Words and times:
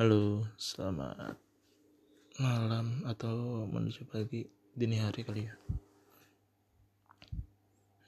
Halo, 0.00 0.48
selamat 0.56 1.36
malam 2.40 3.04
atau 3.04 3.68
menuju 3.68 4.08
pagi 4.08 4.48
dini 4.72 4.96
hari 4.96 5.20
kali 5.28 5.44
ya. 5.44 5.52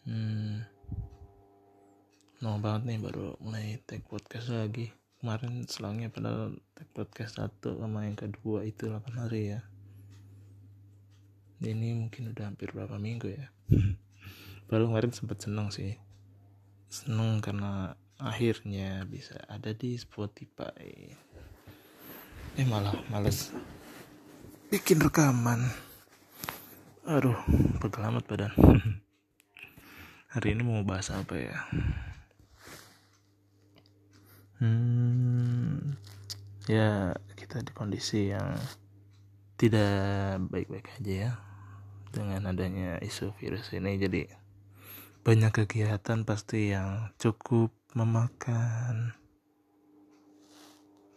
Hmm, 0.08 0.64
mau 2.40 2.56
banget 2.64 2.88
nih 2.88 2.96
baru 2.96 3.36
mulai 3.44 3.76
take 3.84 4.08
podcast 4.08 4.48
lagi. 4.48 4.88
Kemarin 5.20 5.68
selangnya 5.68 6.08
pada 6.08 6.48
take 6.72 6.88
podcast 6.96 7.36
satu 7.36 7.76
sama 7.76 8.08
yang 8.08 8.16
kedua 8.16 8.64
itu 8.64 8.88
8 8.88 9.12
hari 9.12 9.52
ya. 9.52 9.60
Ini 11.60 12.08
mungkin 12.08 12.32
udah 12.32 12.56
hampir 12.56 12.72
berapa 12.72 12.96
minggu 12.96 13.36
ya. 13.36 13.52
Baru 14.72 14.88
kemarin 14.88 15.12
sempat 15.12 15.44
seneng 15.44 15.68
sih. 15.68 16.00
Seneng 16.88 17.44
karena 17.44 17.92
akhirnya 18.16 19.04
bisa 19.04 19.36
ada 19.44 19.76
di 19.76 20.00
Spotify 20.00 21.12
eh 22.60 22.68
malah 22.68 22.92
males. 23.08 23.48
Bikin 24.68 25.00
rekaman. 25.00 25.72
Aduh 27.08 27.36
pegel 27.80 28.04
amat 28.12 28.24
badan. 28.28 28.52
Hari 30.36 30.52
ini 30.52 30.60
mau 30.60 30.84
bahas 30.84 31.08
apa 31.08 31.32
ya? 31.40 31.58
Hmm 34.60 35.96
ya 36.68 37.16
kita 37.34 37.64
di 37.64 37.72
kondisi 37.72 38.30
yang 38.30 38.52
tidak 39.56 40.44
baik-baik 40.52 40.92
aja 41.00 41.12
ya. 41.12 41.32
Dengan 42.12 42.52
adanya 42.52 43.00
isu 43.00 43.32
virus 43.40 43.72
ini 43.72 43.96
jadi 43.96 44.28
banyak 45.24 45.64
kegiatan 45.64 46.28
pasti 46.28 46.76
yang 46.76 47.16
cukup 47.16 47.72
memakan 47.96 49.16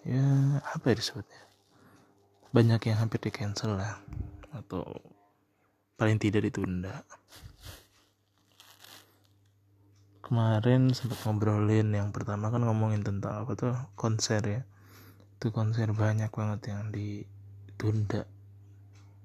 ya 0.06 0.61
apa 0.61 0.94
ya 0.94 0.95
disebutnya? 1.02 1.42
Banyak 2.53 2.81
yang 2.88 2.98
hampir 3.02 3.20
di 3.20 3.34
cancel 3.34 3.75
lah. 3.81 3.98
Atau 4.53 4.86
paling 5.98 6.22
tidak 6.22 6.45
ditunda. 6.45 7.02
Kemarin 10.22 10.94
sempat 10.94 11.22
ngobrolin 11.26 11.94
yang 11.94 12.09
pertama 12.14 12.53
kan 12.53 12.61
ngomongin 12.61 13.02
tentang 13.02 13.45
apa 13.45 13.52
tuh? 13.58 13.73
Konser 13.98 14.42
ya. 14.45 14.61
Itu 15.38 15.50
konser 15.50 15.89
banyak 15.92 16.30
banget 16.30 16.70
yang 16.70 16.94
ditunda. 16.94 18.30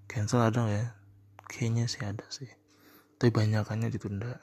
Cancel 0.09 0.41
ada 0.43 0.65
ya? 0.67 0.87
Kayaknya 1.47 1.85
sih 1.87 2.03
ada 2.03 2.27
sih. 2.33 2.51
Tapi 3.21 3.31
banyakannya 3.31 3.93
ditunda. 3.93 4.41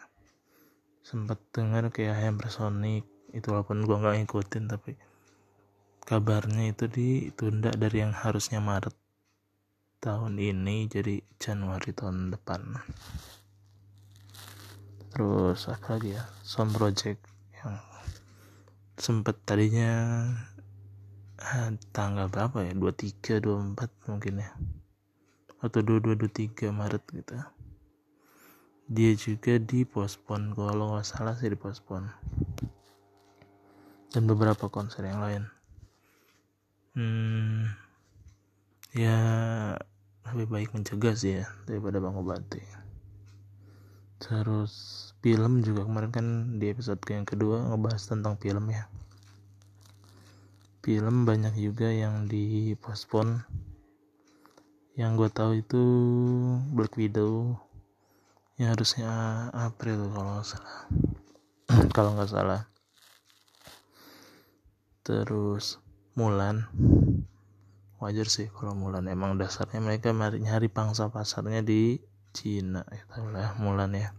Sempat 1.02 1.42
dengar 1.50 1.90
kayak 1.90 2.20
Hammersonic 2.22 3.10
itu 3.36 3.48
walaupun 3.52 3.84
gua 3.84 4.00
nggak 4.00 4.24
ngikutin 4.24 4.66
tapi 4.72 4.96
kabarnya 6.08 6.72
itu 6.72 6.88
ditunda 6.88 7.68
dari 7.76 8.00
yang 8.00 8.16
harusnya 8.16 8.64
Maret 8.64 8.96
tahun 10.00 10.40
ini 10.40 10.88
jadi 10.88 11.20
Januari 11.36 11.92
tahun 11.92 12.32
depan. 12.32 12.80
Terus 15.12 15.68
apa 15.68 16.00
lagi 16.00 16.16
ya? 16.16 16.24
Sound 16.48 16.72
Project 16.80 17.20
yang 17.60 17.76
sempet 18.96 19.36
tadinya 19.44 19.92
ah, 21.44 21.76
tanggal 21.92 22.32
berapa 22.32 22.64
ya? 22.64 22.72
23 22.72 23.76
24 23.76 24.08
mungkin 24.08 24.48
ya. 24.48 24.56
Atau 25.60 25.84
22 25.84 26.24
23 26.24 26.72
Maret 26.72 27.04
gitu. 27.20 27.36
Dia 28.88 29.12
juga 29.20 29.60
dipospon 29.60 30.56
kalau 30.56 30.96
nggak 30.96 31.04
salah 31.04 31.36
sih 31.36 31.52
dipospon. 31.52 32.08
Dan 34.16 34.24
beberapa 34.24 34.72
konser 34.72 35.04
yang 35.04 35.20
lain 35.20 35.57
hmm, 36.98 37.70
ya 38.98 39.20
lebih 40.34 40.50
baik 40.50 40.70
mencegah 40.74 41.14
sih 41.14 41.46
ya 41.46 41.48
daripada 41.70 42.02
mengobati 42.02 42.66
terus 44.18 45.08
film 45.28 45.66
juga 45.66 45.84
kemarin 45.84 46.12
kan 46.14 46.28
di 46.56 46.70
episode 46.70 47.02
yang 47.10 47.26
kedua 47.26 47.68
ngebahas 47.68 48.04
tentang 48.06 48.38
film 48.38 48.70
ya. 48.70 48.86
Film 50.86 51.28
banyak 51.28 51.52
juga 51.60 51.92
yang 51.92 52.32
dipospon. 52.32 53.44
Yang 54.96 55.12
gue 55.20 55.30
tahu 55.36 55.52
itu 55.60 55.84
Black 56.74 56.96
Widow 56.96 57.60
yang 58.58 58.74
harusnya 58.74 59.12
April 59.54 60.10
kalau 60.16 60.32
nggak 60.40 60.48
salah. 60.48 60.80
Kalau 61.96 62.12
nggak 62.16 62.32
salah. 62.32 62.62
Terus 65.04 65.78
Mulan. 66.18 66.66
Wajar 68.02 68.26
sih 68.26 68.50
kalau 68.50 68.74
Mulan. 68.74 69.06
Emang 69.06 69.38
dasarnya 69.38 69.78
mereka 69.78 70.10
nyari 70.18 70.66
pangsa 70.66 71.14
pasarnya 71.14 71.62
di 71.62 72.02
Cina. 72.34 72.82
Ya 72.90 73.06
lah 73.22 73.54
Mulan 73.62 73.94
ya. 73.94 74.18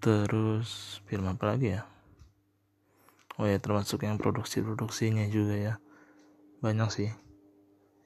Terus 0.00 1.04
film 1.04 1.28
apa 1.28 1.52
lagi 1.52 1.76
ya? 1.76 1.84
Oh 3.36 3.44
ya 3.44 3.60
termasuk 3.60 4.08
yang 4.08 4.16
produksi-produksinya 4.16 5.28
juga 5.28 5.60
ya. 5.60 5.74
Banyak 6.64 6.88
sih. 6.88 7.12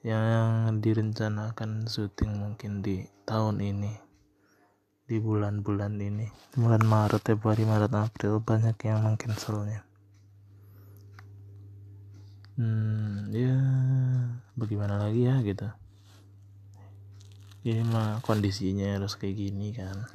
Yang 0.03 0.83
direncanakan 0.83 1.87
syuting 1.87 2.35
mungkin 2.35 2.83
di 2.83 3.07
tahun 3.23 3.63
ini. 3.63 3.95
Di 5.07 5.23
bulan-bulan 5.23 5.95
ini. 6.03 6.27
Bulan 6.59 6.83
Maret 6.83 7.23
Februari 7.23 7.63
Maret 7.63 7.95
April. 7.95 8.43
Banyak 8.43 8.75
yang 8.83 9.07
mengcancelnya 9.07 9.92
hmm 12.53 13.33
ya 13.33 13.57
bagaimana 14.53 15.01
lagi 15.01 15.25
ya 15.25 15.41
gitu. 15.41 15.65
Ini 17.63 17.81
mah 17.87 18.19
kondisinya 18.21 18.99
harus 18.99 19.15
kayak 19.15 19.39
gini 19.39 19.71
kan. 19.73 20.05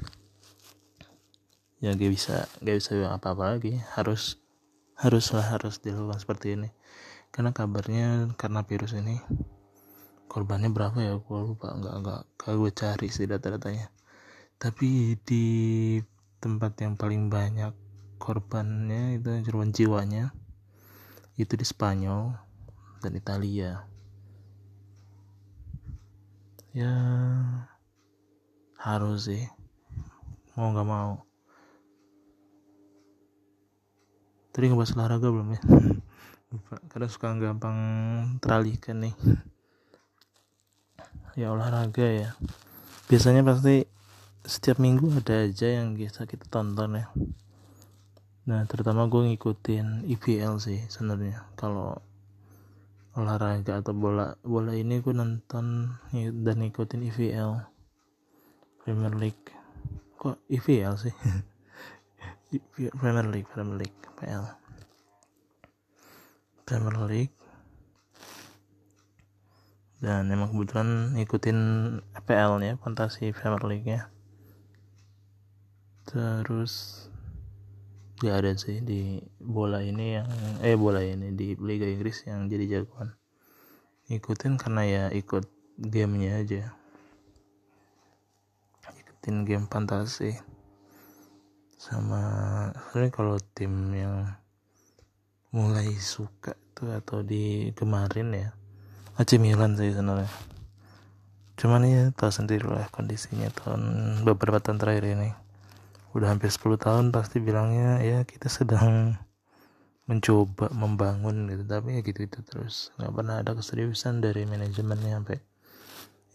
Ya 1.81 1.97
gak 1.97 2.13
bisa 2.13 2.45
gak 2.61 2.77
bisa 2.79 3.09
apa-apa 3.09 3.57
lagi. 3.57 3.81
Harus 3.97 4.39
haruslah 4.99 5.47
harus 5.57 5.81
dilakukan 5.81 6.21
seperti 6.21 6.55
ini. 6.55 6.71
Karena 7.35 7.51
kabarnya 7.51 8.31
karena 8.37 8.63
virus 8.63 8.95
ini 8.95 9.19
korbannya 10.29 10.71
berapa 10.71 10.99
ya? 11.01 11.17
Gue 11.19 11.41
lupa 11.55 11.73
nggak 11.73 11.95
nggak 12.05 12.21
kalau 12.37 12.69
gue 12.69 12.73
cari 12.77 13.09
sih 13.09 13.27
data-datanya. 13.27 13.89
Tapi 14.61 15.17
di 15.25 15.47
tempat 16.39 16.79
yang 16.85 16.95
paling 16.95 17.33
banyak 17.33 17.73
korbannya 18.23 19.19
itu 19.19 19.43
korban 19.49 19.71
jiwanya 19.75 20.31
itu 21.39 21.55
di 21.55 21.63
Spanyol 21.63 22.35
dan 22.99 23.15
Italia. 23.15 23.87
Ya 26.75 26.95
harus 28.75 29.31
sih. 29.31 29.47
Mau 30.59 30.75
nggak 30.75 30.89
mau. 30.91 31.23
Tadi 34.51 34.67
ngebahas 34.67 34.95
olahraga 34.99 35.31
belum 35.31 35.55
ya? 35.55 35.63
Karena 36.91 37.07
suka 37.07 37.39
gampang 37.39 37.79
teralihkan 38.43 39.07
nih. 39.07 39.15
Ya 41.39 41.55
olahraga 41.55 42.03
ya. 42.03 42.35
Biasanya 43.07 43.47
pasti 43.47 43.87
setiap 44.43 44.83
minggu 44.83 45.07
ada 45.15 45.47
aja 45.47 45.71
yang 45.71 45.95
bisa 45.95 46.27
kita 46.27 46.51
tonton 46.51 46.99
ya 46.99 47.07
nah 48.49 48.65
terutama 48.65 49.05
gue 49.13 49.29
ngikutin 49.29 50.09
IPL 50.09 50.57
sih 50.57 50.81
sebenarnya. 50.89 51.45
Kalau 51.53 52.01
olahraga 53.13 53.85
atau 53.85 53.93
bola 53.93 54.41
bola 54.41 54.73
ini 54.73 55.05
gue 55.05 55.13
nonton 55.13 55.93
dan 56.17 56.57
ngikutin 56.57 57.05
IPL 57.13 57.61
Premier 58.81 59.13
League. 59.21 59.53
Kok 60.17 60.41
IPL 60.49 60.97
sih? 60.97 61.15
Premier 62.97 63.29
League 63.29 63.49
Premier 63.53 63.85
League 63.85 64.01
PL 64.17 64.45
Premier 66.65 66.97
League. 67.05 67.37
Dan 70.01 70.33
emang 70.33 70.57
kebetulan 70.57 71.13
ngikutin 71.21 71.59
PL 72.25 72.65
nya 72.65 72.81
fantasi 72.81 73.37
Premier 73.37 73.61
League 73.69 73.85
nya 73.85 74.09
terus 76.09 77.05
gak 78.19 78.37
ada 78.43 78.53
sih 78.59 78.83
di 78.83 79.23
bola 79.39 79.79
ini 79.79 80.19
yang 80.19 80.29
eh 80.61 80.75
bola 80.75 80.99
ini 80.99 81.31
di 81.33 81.55
Liga 81.55 81.87
Inggris 81.87 82.27
yang 82.27 82.51
jadi 82.51 82.83
jagoan. 82.83 83.15
Ikutin 84.11 84.59
karena 84.59 84.83
ya 84.83 85.05
ikut 85.15 85.47
gamenya 85.79 86.43
aja. 86.43 86.75
Ikutin 88.91 89.47
game 89.47 89.71
fantasi. 89.71 90.35
Sama 91.79 92.21
sebenarnya 92.91 93.13
kalau 93.15 93.37
tim 93.55 93.95
yang 93.95 94.27
mulai 95.55 95.95
suka 95.97 96.59
tuh 96.75 96.93
atau 96.93 97.23
di 97.23 97.71
kemarin 97.73 98.29
ya 98.35 98.49
AC 99.15 99.39
Milan 99.39 99.79
sih 99.79 99.95
sebenarnya. 99.95 100.29
Cuman 101.59 101.87
ya 101.87 102.11
tahu 102.15 102.31
sendiri 102.31 102.67
lah 102.67 102.91
kondisinya 102.91 103.51
tahun 103.51 103.83
beberapa 104.27 104.59
tahun 104.63 104.79
terakhir 104.79 105.07
ini 105.15 105.48
udah 106.19 106.35
hampir 106.35 106.51
10 106.51 106.77
tahun 106.77 107.05
pasti 107.15 107.39
bilangnya 107.39 108.03
ya 108.03 108.27
kita 108.27 108.51
sedang 108.51 109.15
mencoba 110.09 110.73
membangun 110.75 111.47
gitu. 111.53 111.65
Tapi 111.69 111.97
ya 111.97 112.01
gitu 112.03 112.21
itu 112.27 112.39
terus. 112.43 112.91
Nggak 112.99 113.13
pernah 113.15 113.35
ada 113.45 113.53
keseriusan 113.55 114.25
dari 114.25 114.49
manajemennya 114.49 115.23
sampai 115.23 115.39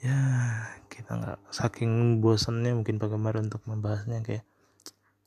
ya 0.04 0.20
kita 0.92 1.12
nggak 1.16 1.40
saking 1.52 2.20
bosannya 2.20 2.76
mungkin 2.76 3.00
bagaimana 3.00 3.40
untuk 3.40 3.64
membahasnya 3.68 4.24
kayak 4.24 4.46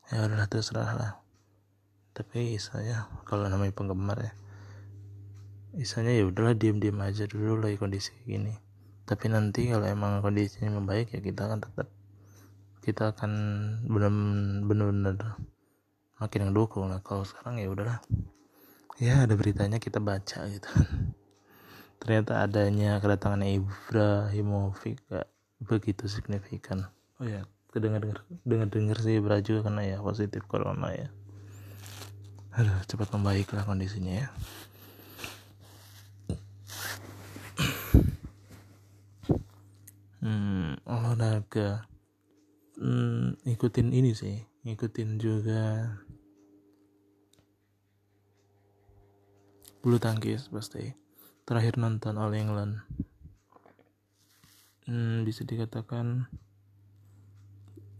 ya 0.08 0.24
udah 0.24 0.48
terserah 0.48 0.90
lah. 0.96 1.12
Tapi 2.16 2.56
isanya 2.56 3.12
kalau 3.28 3.44
namanya 3.50 3.76
penggemar 3.76 4.18
ya 4.20 4.32
isanya 5.76 6.08
ya 6.16 6.24
udahlah 6.24 6.56
diem 6.56 6.80
diem 6.80 6.96
aja 7.04 7.28
dulu 7.28 7.60
lagi 7.60 7.76
kondisi 7.76 8.16
gini. 8.24 8.56
Tapi 9.04 9.28
nanti 9.28 9.68
kalau 9.68 9.84
emang 9.84 10.24
kondisinya 10.24 10.72
membaik 10.80 11.12
ya 11.12 11.20
kita 11.20 11.46
akan 11.46 11.60
tetap 11.60 11.92
kita 12.86 13.10
akan 13.10 13.32
benar-benar 14.62 15.42
makin 16.22 16.40
ngedukung 16.46 16.86
lah 16.86 17.02
kalau 17.02 17.26
sekarang 17.26 17.58
ya 17.58 17.66
udahlah. 17.66 17.98
Ya 19.02 19.26
ada 19.26 19.34
beritanya 19.34 19.82
kita 19.82 19.98
baca 19.98 20.46
gitu 20.48 20.70
ternyata 22.00 22.44
adanya 22.44 23.02
kedatangan 23.02 23.42
Ibrahimovic 23.42 25.02
gak 25.10 25.26
begitu 25.58 26.06
signifikan. 26.06 26.86
Oh 27.18 27.26
ya 27.26 27.42
dengar 27.74 28.00
dengar 28.00 28.22
dengar 28.46 28.68
dengar 28.72 28.96
sih 29.02 29.20
Ibra 29.20 29.42
juga 29.44 29.68
karena 29.68 29.82
ya 29.84 29.98
positif 30.00 30.46
corona 30.48 30.94
ya. 30.94 31.08
Aduh 32.56 32.78
cepat 32.88 33.12
membaik 33.12 33.52
lah 33.52 33.66
kondisinya 33.66 34.22
ya. 34.22 34.28
Hmm, 40.22 40.78
olahraga 40.86 41.90
hmm, 42.76 43.40
ikutin 43.48 43.88
ini 43.92 44.12
sih 44.12 44.36
ngikutin 44.66 45.10
juga 45.16 45.94
bulu 49.80 50.02
tangkis 50.02 50.50
pasti. 50.50 50.92
Terakhir 51.46 51.78
nonton 51.78 52.18
All 52.18 52.34
England. 52.34 52.82
Hmm, 54.90 55.22
bisa 55.22 55.46
dikatakan 55.46 56.26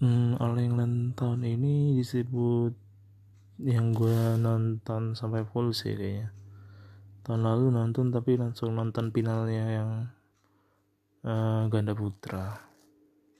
hmm, 0.03 0.43
All 0.43 0.59
England 0.59 1.15
tahun 1.15 1.47
ini 1.47 1.95
disebut 2.03 2.75
yang 3.63 3.95
gue 3.95 4.37
nonton 4.37 5.15
sampai 5.15 5.47
full 5.47 5.71
sih 5.71 5.95
kayaknya. 5.95 6.35
Tahun 7.23 7.43
lalu 7.43 7.71
nonton 7.71 8.11
tapi 8.11 8.35
langsung 8.35 8.75
nonton 8.75 9.15
finalnya 9.15 9.65
yang 9.71 9.91
uh, 11.23 11.71
ganda 11.71 11.95
putra 11.95 12.67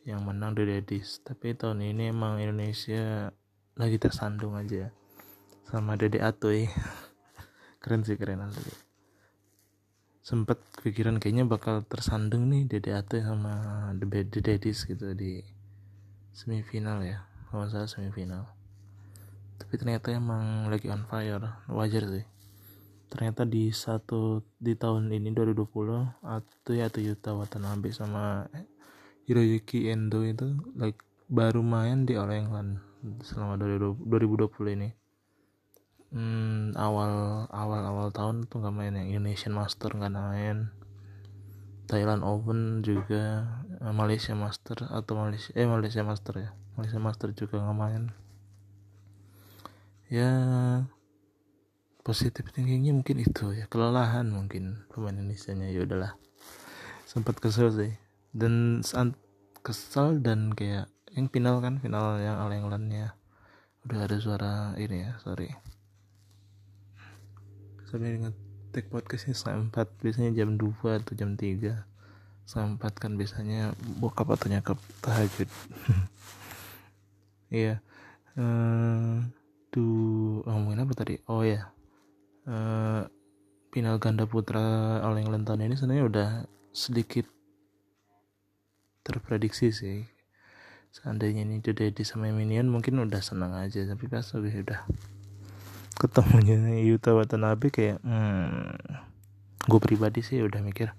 yang 0.07 0.23
menang 0.23 0.55
The 0.55 0.63
Daddies 0.63 1.21
tapi 1.27 1.59
tahun 1.59 1.83
ini 1.83 2.15
emang 2.15 2.39
Indonesia 2.39 3.35
lagi 3.77 3.99
tersandung 3.99 4.55
aja 4.55 4.89
sama 5.67 5.99
Dede 5.99 6.23
Atoy. 6.23 6.71
Keren 7.83 8.03
sih 8.07 8.15
keren 8.19 8.43
asli. 8.43 8.73
Sempet 10.23 10.59
pikiran 10.83 11.23
kayaknya 11.23 11.47
bakal 11.47 11.87
tersandung 11.87 12.51
nih 12.51 12.67
Dede 12.67 12.95
Ate 12.95 13.23
sama 13.23 13.95
The, 13.95 14.27
Daddies 14.43 14.83
gitu 14.83 15.15
di 15.15 15.39
semifinal 16.35 16.99
ya. 17.07 17.23
Kalau 17.47 17.71
salah 17.71 17.87
semifinal. 17.87 18.51
Tapi 19.55 19.79
ternyata 19.79 20.11
emang 20.11 20.67
lagi 20.67 20.91
on 20.91 21.07
fire. 21.07 21.63
Wajar 21.71 22.11
sih. 22.11 22.27
Ternyata 23.07 23.47
di 23.47 23.71
satu 23.71 24.43
di 24.59 24.75
tahun 24.75 25.15
ini 25.15 25.31
2020 25.31 26.27
atau 26.27 26.73
ya 26.75 26.91
atau 26.91 26.99
Yuta 26.99 27.31
Watanabe 27.39 27.95
sama 27.95 28.51
Hiroyuki 29.27 29.91
Endo 29.91 30.23
itu 30.23 30.55
like 30.79 31.03
baru 31.27 31.59
main 31.59 32.07
di 32.07 32.15
All 32.15 32.31
England 32.31 32.79
selama 33.27 33.59
2020 33.59 34.79
ini. 34.79 34.95
Hmm, 36.15 36.71
awal 36.79 37.45
awal 37.51 37.83
awal 37.83 38.09
tahun 38.15 38.47
tuh 38.47 38.63
nggak 38.63 38.75
main 38.75 38.95
yang 38.95 39.19
Indonesian 39.19 39.51
Master 39.59 39.91
nggak 39.91 40.15
main. 40.15 40.71
Thailand 41.91 42.23
Open 42.23 42.87
juga. 42.87 43.51
Eh, 43.83 43.91
Malaysia 43.91 44.39
Master 44.39 44.87
atau 44.87 45.19
Malaysia 45.19 45.51
eh 45.59 45.67
Malaysia 45.67 46.07
Master 46.07 46.35
ya. 46.39 46.51
Malaysia 46.79 47.03
Master 47.03 47.35
juga 47.35 47.59
nggak 47.59 47.79
main. 47.83 48.03
Ya 50.07 50.31
positif 52.07 52.47
tingginya 52.55 52.95
mungkin 52.95 53.27
itu 53.27 53.51
ya. 53.59 53.67
Kelelahan 53.67 54.31
mungkin 54.31 54.87
pemain 54.95 55.19
Indonesia 55.19 55.51
nya 55.51 55.67
ya 55.75 55.83
udahlah. 55.83 56.15
Sempat 57.11 57.43
kesel 57.43 57.75
sih 57.75 58.06
dan 58.37 58.85
kesel 59.65 60.21
dan 60.21 60.53
kayak 60.53 60.93
yang 61.17 61.33
final 61.33 61.65
kan 61.65 61.81
final 61.81 62.21
yang 62.21 62.37
All 62.37 62.53
England 62.53 62.93
ya 62.93 63.17
udah 63.89 64.05
ada 64.05 64.17
suara 64.21 64.55
ini 64.77 65.09
ya 65.09 65.17
sorry. 65.25 65.49
Sampai 67.89 68.21
take 68.75 68.93
podcast 68.93 69.31
ini 69.31 69.35
setengah 69.35 69.73
4 69.73 70.05
biasanya 70.05 70.31
jam 70.37 70.61
2 70.61 70.69
atau 70.85 71.15
jam 71.17 71.33
3 71.33 71.81
setengah 72.45 72.69
4 72.77 73.03
kan 73.03 73.13
biasanya 73.17 73.73
bokap 73.97 74.29
atau 74.37 74.47
nyakap 74.53 74.79
tahajud. 75.01 75.49
Iya. 77.47 77.79
Tuh 79.71 80.43
ngomongin 80.51 80.83
apa 80.83 80.99
tadi? 80.99 81.15
Oh 81.31 81.47
ya 81.47 81.71
uh, 82.51 83.07
final 83.71 83.97
ganda 84.03 84.25
putra 84.25 84.99
England 85.05 85.47
tahun 85.47 85.71
ini 85.71 85.75
sebenarnya 85.79 86.05
udah 86.11 86.29
sedikit 86.75 87.36
terprediksi 89.07 89.71
sih. 89.71 90.03
Seandainya 90.91 91.47
ini 91.47 91.63
The 91.63 91.71
Daddy 91.71 92.03
sama 92.03 92.27
Minion 92.35 92.67
mungkin 92.67 92.99
udah 92.99 93.23
senang 93.23 93.55
aja 93.55 93.87
tapi 93.87 94.11
pas 94.11 94.27
lebih 94.35 94.67
udah 94.67 94.83
ketemunya 95.97 96.83
Yuta 96.83 97.15
Watanabe 97.15 97.71
kayak 97.71 98.03
hmm, 98.03 98.75
gue 99.65 99.81
pribadi 99.81 100.21
sih 100.21 100.45
udah 100.45 100.61
mikir 100.61 100.93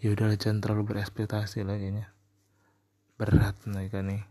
ya 0.00 0.16
udah 0.16 0.34
jangan 0.34 0.64
terlalu 0.64 0.96
berekspektasi 0.96 1.60
lah 1.68 1.76
kayaknya. 1.76 2.08
Berat 3.20 3.60
mereka 3.68 4.00
nih 4.00 4.24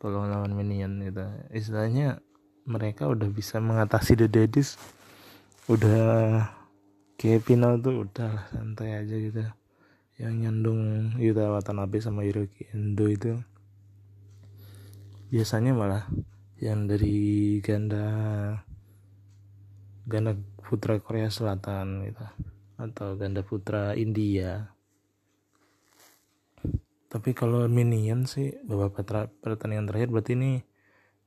kalau 0.00 0.24
lawan 0.24 0.56
minion 0.56 0.96
gitu. 1.04 1.28
Istilahnya 1.52 2.24
mereka 2.64 3.04
udah 3.04 3.28
bisa 3.28 3.60
mengatasi 3.60 4.16
the 4.16 4.30
daddies 4.30 4.80
udah 5.68 6.48
kayak 7.20 7.44
final 7.44 7.76
tuh 7.78 8.08
udah 8.08 8.48
santai 8.48 8.96
aja 8.96 9.14
gitu 9.14 9.44
yang 10.20 10.36
nyandung 10.36 11.16
Yuta 11.16 11.48
Watanabe 11.48 11.96
sama 12.04 12.28
Hiroki 12.28 12.68
Endo 12.76 13.08
itu 13.08 13.40
biasanya 15.32 15.72
malah 15.72 16.04
yang 16.60 16.84
dari 16.84 17.56
ganda 17.64 18.04
ganda 20.04 20.36
putra 20.60 21.00
Korea 21.00 21.32
Selatan 21.32 22.04
gitu 22.04 22.26
atau 22.76 23.16
ganda 23.16 23.40
putra 23.40 23.96
India. 23.96 24.76
Tapi 27.08 27.32
kalau 27.32 27.64
minion 27.64 28.28
sih 28.28 28.60
beberapa 28.60 29.00
pertandingan 29.40 29.88
terakhir 29.88 30.12
berarti 30.12 30.36
ini 30.36 30.52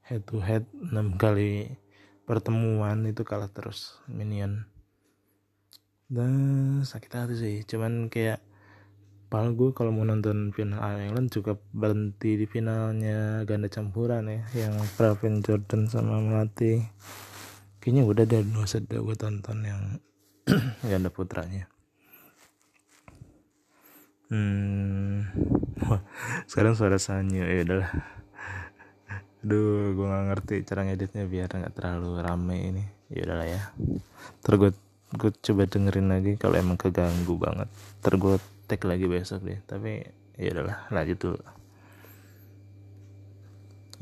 head 0.05 0.21
to 0.29 0.37
head 0.37 0.69
6 0.69 0.93
kali 1.17 1.81
pertemuan 2.29 3.09
itu 3.09 3.25
kalah 3.25 3.49
terus 3.49 3.97
minion. 4.05 4.69
Dan 6.05 6.31
sakit 6.85 7.09
hati 7.09 7.35
sih 7.35 7.55
cuman 7.65 8.13
kayak 8.13 8.52
Padahal 9.33 9.57
gue 9.57 9.73
kalau 9.73 9.89
mau 9.89 10.05
nonton 10.05 10.53
final 10.53 10.77
All 10.77 11.01
England 11.01 11.33
juga 11.33 11.57
berhenti 11.73 12.37
di 12.37 12.45
finalnya 12.45 13.41
ganda 13.49 13.65
campuran 13.65 14.29
ya 14.29 14.45
yang 14.53 14.77
Pravin 14.93 15.41
Jordan 15.41 15.89
sama 15.89 16.21
Melati. 16.21 16.77
Kayaknya 17.81 18.03
udah 18.05 18.23
deh 18.29 18.45
dua 18.45 18.69
set 18.69 18.85
gue 18.85 19.17
tonton 19.17 19.57
yang 19.65 19.81
ganda 20.85 21.09
putranya. 21.09 21.65
Hmm 24.29 25.25
sekarang 26.45 26.77
suara 26.77 26.97
Sanyo 27.01 27.45
ya 27.45 27.63
udahlah 27.65 27.91
aduh 29.43 29.91
gue 29.91 30.05
nggak 30.07 30.25
ngerti 30.31 30.55
cara 30.63 30.87
ngeditnya 30.87 31.23
biar 31.27 31.51
nggak 31.51 31.75
terlalu 31.75 32.23
rame 32.23 32.57
ini. 32.63 32.83
Ya 33.11 33.27
udahlah 33.27 33.47
ya. 33.51 33.61
Terus 34.39 34.71
gue 35.19 35.31
coba 35.35 35.63
dengerin 35.67 36.07
lagi 36.07 36.31
kalau 36.39 36.55
emang 36.55 36.79
keganggu 36.79 37.35
banget. 37.35 37.67
Terus 37.99 38.17
gue 38.23 38.35
tag 38.67 38.81
lagi 38.87 39.05
besok 39.07 39.43
deh. 39.43 39.59
Tapi 39.65 40.03
ya 40.39 40.49
udahlah 40.55 40.79
lanjut 40.89 41.17
dulu. 41.19 41.39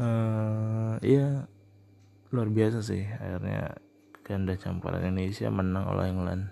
Uh, 0.02 0.96
iya 1.06 1.46
luar 2.32 2.50
biasa 2.50 2.82
sih. 2.86 3.04
Akhirnya 3.06 3.76
ganda 4.24 4.56
campuran 4.56 5.04
Indonesia 5.04 5.48
menang 5.52 5.86
oleh 5.92 6.06
England. 6.10 6.44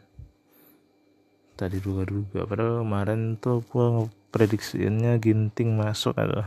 Tadi 1.55 1.77
duga-duga. 1.79 2.47
Padahal 2.47 2.83
kemarin 2.83 3.35
tuh 3.39 3.63
gua 3.67 4.07
prediksinya 4.29 5.17
Ginting 5.17 5.75
masuk 5.75 6.15
atau 6.15 6.45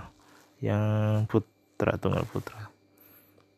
yang 0.63 1.25
putra 1.27 1.99
tunggal 1.99 2.25
putra. 2.29 2.71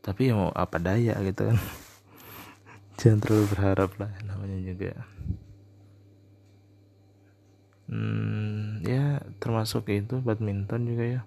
Tapi 0.05 0.33
ya 0.33 0.35
mau 0.37 0.53
apa 0.53 0.81
daya 0.81 1.17
gitu 1.25 1.53
kan. 1.53 1.59
Jangan 3.01 3.19
terlalu 3.21 3.45
berharap 3.51 3.91
lah 3.99 4.13
namanya 4.23 4.59
juga 4.63 5.03
hmm, 7.91 8.85
ya 8.85 9.21
termasuk 9.41 9.89
itu 9.91 10.21
badminton 10.21 10.89
juga 10.89 11.05
ya. 11.05 11.21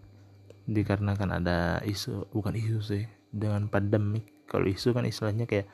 Dikarenakan 0.68 1.42
ada 1.42 1.80
isu 1.84 2.28
bukan 2.36 2.56
isu 2.58 2.80
sih 2.84 3.04
dengan 3.32 3.72
pandemik. 3.72 4.28
Kalau 4.48 4.68
isu 4.68 4.96
kan 4.96 5.08
istilahnya 5.08 5.48
kayak 5.48 5.68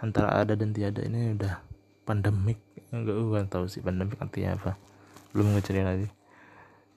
antara 0.00 0.40
ada 0.40 0.56
dan 0.56 0.72
tiada 0.72 1.04
ini 1.04 1.36
udah 1.36 1.60
pandemik. 2.08 2.60
Enggak 2.90 3.16
gue 3.16 3.40
tahu 3.48 3.64
sih 3.68 3.84
pandemik 3.84 4.16
artinya 4.20 4.56
apa. 4.56 4.72
Belum 5.36 5.52
ngecari 5.54 5.82
lagi. 5.84 6.08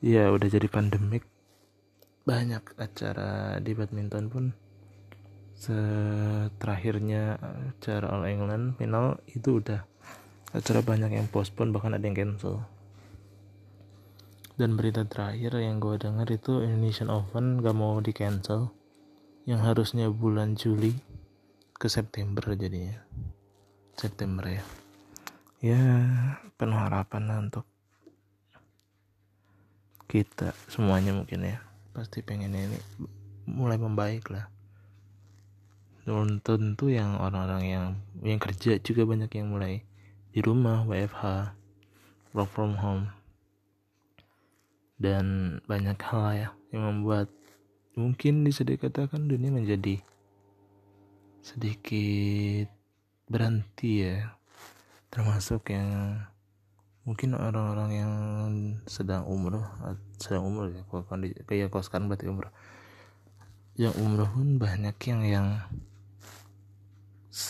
Iya 0.04 0.32
udah 0.32 0.48
jadi 0.48 0.68
pandemik. 0.68 1.24
Banyak 2.24 2.80
acara 2.80 3.60
di 3.60 3.72
badminton 3.76 4.32
pun 4.32 4.46
terakhirnya 6.60 7.40
acara 7.40 8.12
All 8.12 8.28
England 8.28 8.76
final 8.76 9.24
itu 9.32 9.64
udah 9.64 9.88
acara 10.52 10.84
banyak 10.84 11.16
yang 11.16 11.28
postpone 11.32 11.72
bahkan 11.72 11.96
ada 11.96 12.04
yang 12.04 12.18
cancel 12.18 12.68
dan 14.54 14.78
berita 14.78 15.02
terakhir 15.02 15.58
yang 15.58 15.82
gue 15.82 15.98
dengar 15.98 16.30
itu 16.30 16.62
Indonesian 16.62 17.10
Open 17.10 17.66
gak 17.66 17.74
mau 17.74 17.98
di 17.98 18.14
cancel 18.14 18.70
yang 19.50 19.66
harusnya 19.66 20.14
bulan 20.14 20.54
Juli 20.54 20.94
ke 21.74 21.90
September 21.90 22.54
jadinya. 22.54 23.02
September 23.98 24.46
ya. 24.46 24.64
Ya 25.64 25.84
penuh 26.54 26.78
harapan 26.78 27.50
untuk 27.50 27.66
kita 30.06 30.54
semuanya 30.70 31.18
mungkin 31.18 31.50
ya. 31.50 31.58
Pasti 31.90 32.22
pengen 32.22 32.54
ini 32.54 32.78
mulai 33.50 33.82
membaik 33.82 34.30
lah. 34.30 34.54
Dan 36.06 36.44
tentu 36.46 36.94
yang 36.94 37.18
orang-orang 37.18 37.64
yang 37.64 37.86
yang 38.22 38.38
kerja 38.38 38.78
juga 38.84 39.08
banyak 39.08 39.32
yang 39.34 39.50
mulai 39.50 39.82
di 40.30 40.44
rumah 40.44 40.86
WFH 40.86 41.56
work 42.36 42.50
from 42.52 42.76
home 42.78 43.23
dan 45.04 45.60
banyak 45.68 46.00
hal 46.00 46.32
ya 46.32 46.50
yang 46.72 46.88
membuat 46.88 47.28
mungkin 48.00 48.48
bisa 48.48 48.64
dikatakan 48.64 49.28
dunia 49.28 49.52
menjadi 49.52 50.00
sedikit 51.44 52.72
berhenti 53.28 54.08
ya. 54.08 54.40
Termasuk 55.12 55.76
yang 55.76 56.24
mungkin 57.04 57.36
orang-orang 57.36 57.92
yang 57.92 58.14
sedang 58.88 59.28
umroh 59.28 59.68
sedang 60.16 60.48
umroh 60.48 60.72
ya 60.72 60.88
kalau 60.88 61.04
kayak 61.44 61.68
kalau 61.68 61.84
sekarang 61.84 62.08
berarti 62.08 62.32
umroh. 62.32 62.54
Yang 63.76 63.94
umroh 64.00 64.30
pun 64.32 64.56
banyak 64.56 64.96
yang 65.12 65.22
yang 65.28 65.48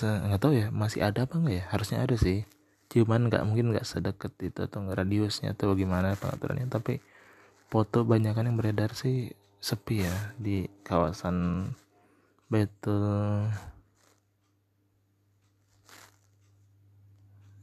nggak 0.02 0.42
tahu 0.42 0.58
ya 0.58 0.68
masih 0.74 1.06
ada 1.06 1.30
apa 1.30 1.38
nggak 1.38 1.56
ya? 1.56 1.64
Harusnya 1.70 2.02
ada 2.02 2.18
sih. 2.18 2.50
Cuman 2.90 3.30
nggak 3.30 3.46
mungkin 3.46 3.78
nggak 3.78 3.86
sedekat 3.86 4.34
itu 4.42 4.66
atau 4.66 4.82
nggak 4.82 5.06
radiusnya 5.06 5.54
atau 5.54 5.78
bagaimana 5.78 6.18
pengaturannya. 6.18 6.68
Tapi 6.68 7.13
foto 7.74 8.06
banyak 8.06 8.38
kan 8.38 8.46
yang 8.46 8.62
beredar 8.62 8.94
sih 8.94 9.34
sepi 9.58 10.06
ya 10.06 10.16
di 10.38 10.70
kawasan 10.86 11.66
Betul. 12.54 13.50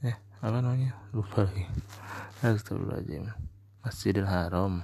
Eh 0.03 0.17
apa 0.43 0.59
namanya? 0.59 0.99
Lupa 1.15 1.47
lagi. 1.47 1.63
Astagfirullahaladzim. 2.43 3.31
Masjidil 3.87 4.27
Haram. 4.27 4.83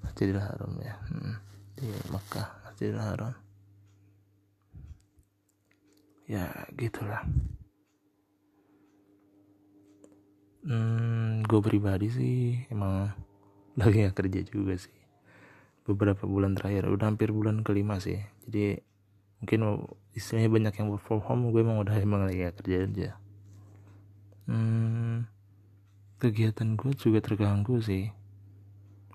Masjidil 0.00 0.40
Haram 0.40 0.72
ya. 0.80 0.96
Hmm. 1.12 1.36
di 1.76 1.92
Mekah 2.08 2.48
Masjidil 2.64 2.96
Haram. 2.96 3.36
Ya 6.24 6.48
gitulah. 6.72 7.20
Hmm, 10.64 11.44
gue 11.44 11.60
pribadi 11.60 12.08
sih 12.08 12.64
emang 12.72 13.12
lagi 13.76 14.08
gak 14.08 14.16
kerja 14.24 14.40
juga 14.48 14.74
sih. 14.80 14.96
Beberapa 15.84 16.24
bulan 16.24 16.56
terakhir 16.56 16.88
udah 16.88 17.12
hampir 17.12 17.30
bulan 17.30 17.60
kelima 17.60 18.00
sih. 18.00 18.18
Jadi 18.48 18.80
mungkin 19.38 19.84
istilahnya 20.16 20.48
banyak 20.48 20.74
yang 20.80 20.86
work 20.88 21.04
from 21.04 21.20
home 21.20 21.52
gue 21.52 21.60
emang 21.60 21.84
udah 21.84 21.96
emang 22.00 22.24
lagi 22.24 22.40
gak 22.40 22.56
kerja 22.64 22.76
aja. 22.88 23.10
Hmm, 24.48 25.28
kegiatan 26.16 26.74
gue 26.74 26.96
juga 26.96 27.20
terganggu 27.20 27.78
sih. 27.84 28.08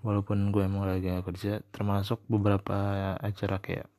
Walaupun 0.05 0.53
gue 0.53 0.61
emang 0.61 0.85
lagi 0.85 1.09
gak 1.09 1.25
kerja 1.33 1.65
termasuk 1.73 2.21
beberapa 2.29 3.17
acara 3.17 3.57
kayak 3.57 3.89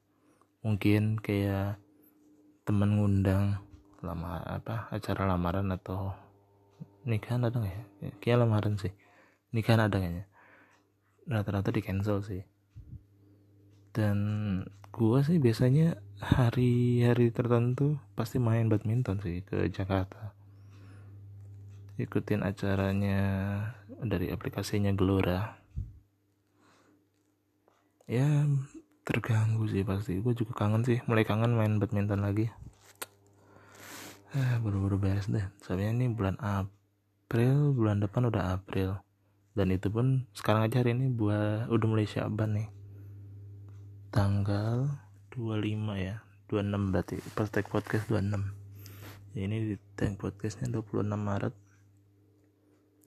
mungkin 0.62 1.18
kayak 1.18 1.82
temen 2.62 2.94
ngundang 2.94 3.58
lama 4.02 4.38
apa 4.46 4.86
acara 4.94 5.26
lamaran 5.26 5.74
atau 5.74 6.14
nikahan 7.02 7.42
ada 7.50 7.58
nggak 7.58 7.74
ya? 7.74 8.10
Kayak 8.22 8.46
lamaran 8.46 8.78
sih. 8.78 8.94
Nikahan 9.50 9.90
ada 9.90 9.98
kayaknya 9.98 10.31
rata-rata 11.26 11.70
di 11.70 11.82
cancel 11.84 12.22
sih. 12.22 12.42
Dan 13.92 14.18
gua 14.88 15.20
sih 15.20 15.36
biasanya 15.36 16.00
hari-hari 16.22 17.34
tertentu 17.34 17.98
pasti 18.16 18.40
main 18.40 18.70
badminton 18.70 19.20
sih 19.20 19.42
ke 19.44 19.68
Jakarta. 19.68 20.32
Ikutin 22.00 22.40
acaranya 22.42 23.20
dari 24.00 24.32
aplikasinya 24.32 24.90
Gelora. 24.96 25.60
Ya 28.08 28.48
terganggu 29.04 29.68
sih 29.68 29.84
pasti. 29.84 30.18
Gue 30.18 30.34
juga 30.34 30.56
kangen 30.56 30.82
sih 30.82 30.98
mulai 31.04 31.22
kangen 31.22 31.52
main 31.52 31.76
badminton 31.76 32.24
lagi. 32.24 32.48
Eh 34.32 34.56
baru-baru 34.64 34.96
beres 34.96 35.28
deh. 35.28 35.44
Soalnya 35.60 35.92
ini 35.92 36.06
bulan 36.08 36.40
April 36.40 37.76
bulan 37.76 38.00
depan 38.00 38.32
udah 38.32 38.56
April 38.56 38.96
dan 39.52 39.68
itu 39.72 39.88
pun 39.92 40.24
sekarang 40.32 40.68
aja 40.68 40.80
hari 40.80 40.96
ini 40.96 41.12
buat 41.12 41.68
udah 41.68 41.86
mulai 41.88 42.08
syaban 42.08 42.56
nih. 42.56 42.68
Tanggal 44.12 44.88
25 45.32 45.96
ya 45.96 46.24
26 46.48 46.92
berarti. 46.92 47.16
Pas 47.32 47.48
tag 47.48 47.68
podcast 47.68 48.08
26 48.08 49.36
ya, 49.36 49.40
ini 49.44 49.56
di 49.72 49.76
tag 49.96 50.16
podcastnya 50.20 50.68
26 50.72 51.04
Maret. 51.04 51.54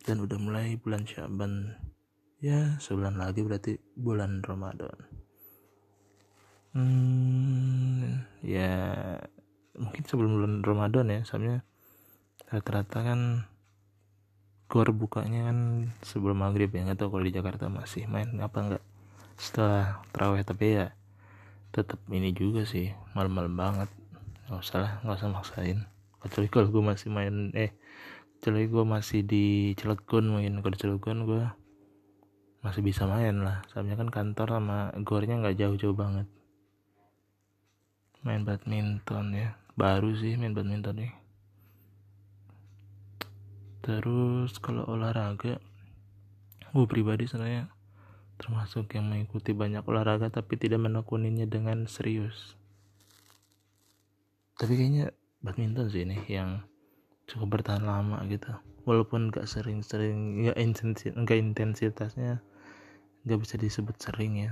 Dan 0.06 0.22
udah 0.22 0.38
mulai 0.38 0.78
bulan 0.78 1.06
syaban. 1.06 1.78
Ya 2.42 2.78
sebulan 2.78 3.18
lagi 3.18 3.42
berarti 3.42 3.82
bulan 3.98 4.46
Ramadan. 4.46 4.98
Hmm 6.76 8.22
ya 8.46 8.74
mungkin 9.74 10.04
sebelum 10.06 10.32
bulan 10.38 10.54
Ramadan 10.62 11.06
ya 11.10 11.22
soalnya 11.26 11.66
rata-rata 12.46 13.02
kan 13.02 13.20
gor 14.66 14.90
bukanya 14.90 15.52
kan 15.52 15.90
sebelum 16.02 16.42
maghrib 16.42 16.70
ya. 16.74 16.86
Nggak 16.86 17.06
tahu 17.06 17.10
kalau 17.18 17.26
di 17.26 17.34
Jakarta 17.34 17.66
masih 17.70 18.10
main 18.10 18.30
apa 18.42 18.58
enggak 18.62 18.84
setelah 19.38 20.02
terawih. 20.10 20.42
Tapi 20.42 20.66
ya 20.82 20.88
tetap 21.70 22.00
ini 22.10 22.32
juga 22.34 22.66
sih 22.66 22.94
malam-malam 23.14 23.54
banget. 23.54 23.90
Nggak 24.50 24.62
usah 24.62 24.78
lah 24.82 24.92
nggak 25.06 25.18
usah 25.22 25.30
maksain. 25.32 25.80
Kecuali 26.22 26.48
kalau 26.50 26.68
gue 26.74 26.84
masih 26.84 27.10
main 27.14 27.54
eh 27.54 27.78
kecuali 28.38 28.66
gue 28.70 28.84
masih 28.86 29.20
di 29.26 29.74
Cilegon 29.78 30.26
mungkin 30.30 30.62
kalau 30.62 30.74
di 30.74 30.80
Cilegon 30.82 31.20
gue 31.26 31.44
masih 32.66 32.82
bisa 32.82 33.06
main 33.06 33.46
lah. 33.46 33.62
Soalnya 33.70 33.98
kan 33.98 34.10
kantor 34.10 34.58
sama 34.58 34.90
gornya 35.06 35.38
nggak 35.38 35.58
jauh-jauh 35.62 35.94
banget. 35.94 36.26
Main 38.26 38.42
badminton 38.42 39.26
ya. 39.38 39.54
Baru 39.78 40.16
sih 40.18 40.34
main 40.40 40.56
badminton 40.56 40.98
nih 40.98 41.25
terus 43.86 44.58
kalau 44.58 44.82
olahraga 44.90 45.62
gue 46.74 46.86
pribadi 46.90 47.30
sebenarnya 47.30 47.70
termasuk 48.42 48.90
yang 48.98 49.08
mengikuti 49.08 49.54
banyak 49.54 49.86
olahraga 49.86 50.28
tapi 50.34 50.58
tidak 50.58 50.82
menekuninya 50.82 51.46
dengan 51.46 51.86
serius. 51.86 52.58
Tapi 54.58 54.74
kayaknya 54.76 55.14
badminton 55.40 55.88
sih 55.88 56.04
ini 56.04 56.18
yang 56.28 56.66
cukup 57.30 57.62
bertahan 57.62 57.86
lama 57.86 58.26
gitu. 58.26 58.52
Walaupun 58.90 59.30
gak 59.30 59.46
sering-sering 59.46 60.50
ya 60.50 60.54
intensitas 60.58 61.14
enggak 61.14 61.38
intensitasnya 61.40 62.42
gak 63.24 63.40
bisa 63.40 63.56
disebut 63.56 63.96
sering 64.02 64.50
ya. 64.50 64.52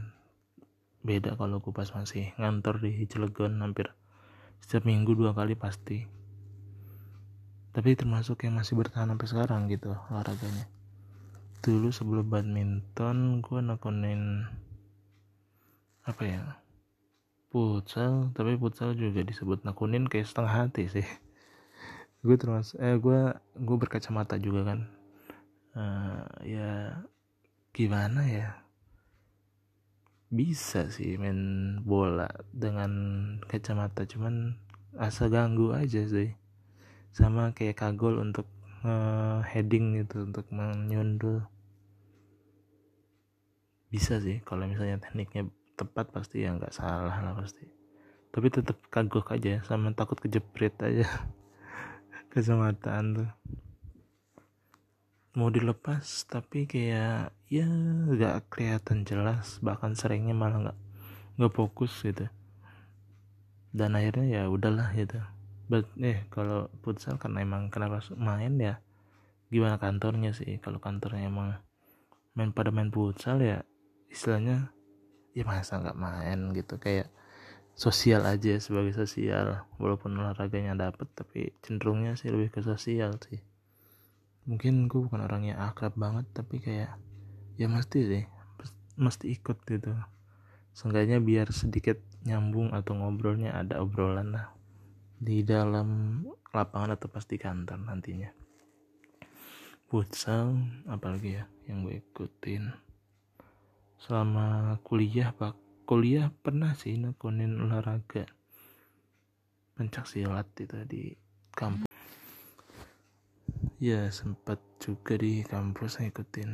Beda 1.03 1.35
kalau 1.35 1.59
gue 1.59 1.73
pas 1.75 1.89
masih 1.91 2.31
ngantor 2.39 2.79
di 2.79 3.03
Cilegon 3.09 3.59
hampir 3.59 3.91
setiap 4.63 4.87
minggu 4.87 5.11
dua 5.11 5.35
kali 5.35 5.59
pasti 5.59 6.07
tapi 7.73 7.97
termasuk 7.97 8.45
yang 8.45 8.53
masih 8.53 8.77
bertahan 8.77 9.09
sampai 9.09 9.27
sekarang 9.27 9.65
gitu 9.65 9.97
olahraganya. 10.13 10.69
Dulu 11.65 11.89
sebelum 11.89 12.29
badminton 12.29 13.41
gue 13.41 13.59
nekunin 13.65 14.45
apa 16.05 16.21
ya 16.21 16.41
futsal. 17.49 18.29
Tapi 18.37 18.61
futsal 18.61 18.93
juga 18.93 19.25
disebut 19.25 19.65
nekunin 19.65 20.05
kayak 20.05 20.29
setengah 20.29 20.53
hati 20.69 20.85
sih. 20.85 21.07
Gue 22.25 22.39
termasuk 22.39 22.79
eh 22.79 22.95
gue 22.95 23.35
gue 23.57 23.77
berkacamata 23.77 24.39
juga 24.39 24.71
kan. 24.71 24.79
Uh, 25.75 26.23
ya 26.45 27.01
gimana 27.75 28.23
ya? 28.23 28.63
Bisa 30.31 30.87
sih 30.87 31.19
main 31.19 31.81
bola 31.83 32.29
dengan 32.53 32.93
kacamata 33.43 34.07
cuman 34.07 34.55
asa 34.95 35.27
ganggu 35.27 35.73
aja 35.73 36.05
sih 36.05 36.37
sama 37.13 37.53
kayak 37.53 37.77
kagol 37.77 38.17
untuk 38.17 38.49
uh, 38.81 39.45
heading 39.45 40.01
gitu 40.01 40.25
untuk 40.25 40.49
menyundul. 40.49 41.45
Bisa 43.93 44.17
sih 44.17 44.41
kalau 44.41 44.65
misalnya 44.65 44.97
tekniknya 44.97 45.45
tepat 45.77 46.09
pasti 46.09 46.41
ya 46.41 46.57
nggak 46.57 46.73
salah 46.73 47.21
lah 47.21 47.37
pasti. 47.37 47.69
Tapi 48.33 48.49
tetap 48.49 48.81
kagok 48.89 49.29
aja 49.29 49.61
sama 49.61 49.93
takut 49.93 50.17
kejepret 50.17 50.73
aja. 50.81 51.05
Kecamatan 52.33 53.21
tuh. 53.21 53.29
Mau 55.37 55.53
dilepas 55.53 56.25
tapi 56.25 56.65
kayak 56.65 57.33
ya 57.49 57.65
nggak 58.09 58.49
kelihatan 58.49 59.05
jelas 59.05 59.61
bahkan 59.61 59.93
seringnya 59.93 60.33
malah 60.33 60.69
nggak 60.69 60.79
nggak 61.37 61.53
fokus 61.53 61.93
gitu. 62.01 62.25
Dan 63.69 63.93
akhirnya 63.93 64.25
ya 64.25 64.43
udahlah 64.49 64.89
gitu 64.97 65.21
but 65.71 65.87
eh 65.99 66.27
kalau 66.27 66.67
futsal 66.83 67.15
karena 67.15 67.43
emang 67.43 67.71
kenapa 67.71 68.03
main 68.19 68.59
ya? 68.59 68.83
Gimana 69.47 69.79
kantornya 69.79 70.35
sih? 70.35 70.59
Kalau 70.59 70.83
kantornya 70.83 71.29
emang 71.29 71.55
main 72.35 72.51
pada 72.51 72.73
main 72.73 72.89
futsal 72.89 73.39
ya 73.39 73.61
istilahnya 74.09 74.73
ya 75.31 75.43
masa 75.47 75.79
nggak 75.79 75.99
main 75.99 76.39
gitu. 76.57 76.75
Kayak 76.81 77.13
sosial 77.73 78.27
aja 78.29 78.59
sebagai 78.61 78.93
sosial 78.93 79.65
walaupun 79.81 80.13
olahraganya 80.13 80.77
dapet 80.77 81.09
tapi 81.17 81.55
cenderungnya 81.65 82.13
sih 82.19 82.29
lebih 82.29 82.53
ke 82.53 82.59
sosial 82.61 83.17
sih. 83.23 83.41
Mungkin 84.43 84.91
gue 84.91 85.07
bukan 85.07 85.23
orang 85.23 85.47
yang 85.47 85.59
akrab 85.63 85.95
banget 85.95 86.27
tapi 86.35 86.59
kayak 86.59 86.99
ya 87.55 87.67
mesti 87.71 87.99
sih 88.03 88.23
mesti 88.99 89.25
ikut 89.31 89.57
gitu. 89.65 89.95
Seenggaknya 90.73 91.21
biar 91.21 91.53
sedikit 91.53 92.01
nyambung 92.25 92.73
atau 92.73 92.97
ngobrolnya 92.97 93.53
ada 93.53 93.81
obrolan 93.81 94.33
lah 94.33 94.53
di 95.23 95.39
dalam 95.47 96.19
lapangan 96.51 96.99
atau 96.99 97.07
pasti 97.07 97.39
kantor 97.39 97.79
nantinya. 97.79 98.27
Futsal 99.87 100.59
apalagi 100.91 101.39
ya 101.39 101.47
yang 101.71 101.87
gue 101.87 102.03
ikutin. 102.03 102.67
Selama 103.95 104.75
kuliah 104.83 105.31
pak 105.31 105.55
kuliah 105.87 106.27
pernah 106.27 106.75
sih 106.75 106.99
nekunin 106.99 107.55
olahraga. 107.63 108.27
Pencak 109.79 110.05
silat 110.05 110.51
itu 110.59 110.83
di 110.83 111.15
kampus. 111.55 111.87
Ya 113.79 114.11
sempat 114.11 114.59
juga 114.83 115.15
di 115.15 115.39
kampus 115.47 116.03
ngikutin 116.03 116.51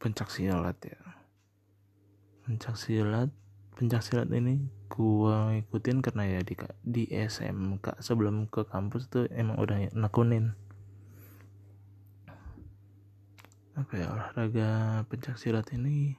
pencak 0.00 0.30
silat 0.32 0.78
ya. 0.80 1.00
Pencak 2.46 2.78
silat 2.78 3.28
pencak 3.76 4.00
silat 4.00 4.32
ini 4.32 4.72
gua 4.88 5.52
ngikutin 5.52 6.00
karena 6.00 6.24
ya 6.24 6.40
di 6.40 6.56
di 6.80 7.04
SMK 7.12 8.00
sebelum 8.00 8.48
ke 8.48 8.64
kampus 8.64 9.12
tuh 9.12 9.28
emang 9.28 9.60
udah 9.60 9.92
nekunin. 9.92 10.56
Apa 13.76 13.92
ya 14.00 14.08
olahraga 14.16 15.04
pencak 15.12 15.36
silat 15.36 15.68
ini 15.76 16.16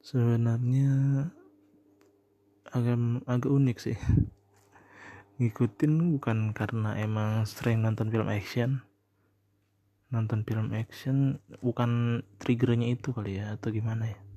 sebenarnya 0.00 0.88
agak 2.72 2.96
agak 3.28 3.52
unik 3.52 3.76
sih. 3.76 4.00
Ngikutin 5.36 6.16
bukan 6.16 6.56
karena 6.56 6.96
emang 6.96 7.44
sering 7.44 7.84
nonton 7.84 8.08
film 8.08 8.32
action. 8.32 8.80
Nonton 10.08 10.48
film 10.48 10.72
action 10.72 11.44
bukan 11.60 12.24
triggernya 12.40 12.88
itu 12.96 13.12
kali 13.12 13.36
ya 13.36 13.60
atau 13.60 13.68
gimana 13.68 14.16
ya 14.16 14.29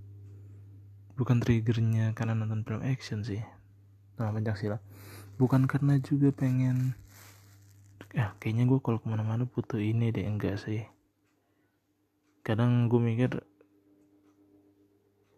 bukan 1.15 1.41
triggernya 1.41 2.13
karena 2.17 2.33
nonton 2.37 2.65
film 2.65 2.81
action 2.81 3.21
sih. 3.21 3.41
Nah 4.17 4.29
pencak 4.33 4.57
silat 4.57 4.81
bukan 5.41 5.65
karena 5.65 5.97
juga 5.97 6.29
pengen 6.29 6.93
ya 8.13 8.37
kayaknya 8.37 8.69
gue 8.69 8.77
kalau 8.77 9.01
ke 9.01 9.09
mana-mana 9.09 9.49
butuh 9.49 9.81
ini 9.81 10.13
deh 10.13 10.25
enggak 10.25 10.61
sih. 10.61 10.85
Kadang 12.45 12.91
gue 12.91 12.99
mikir 12.99 13.31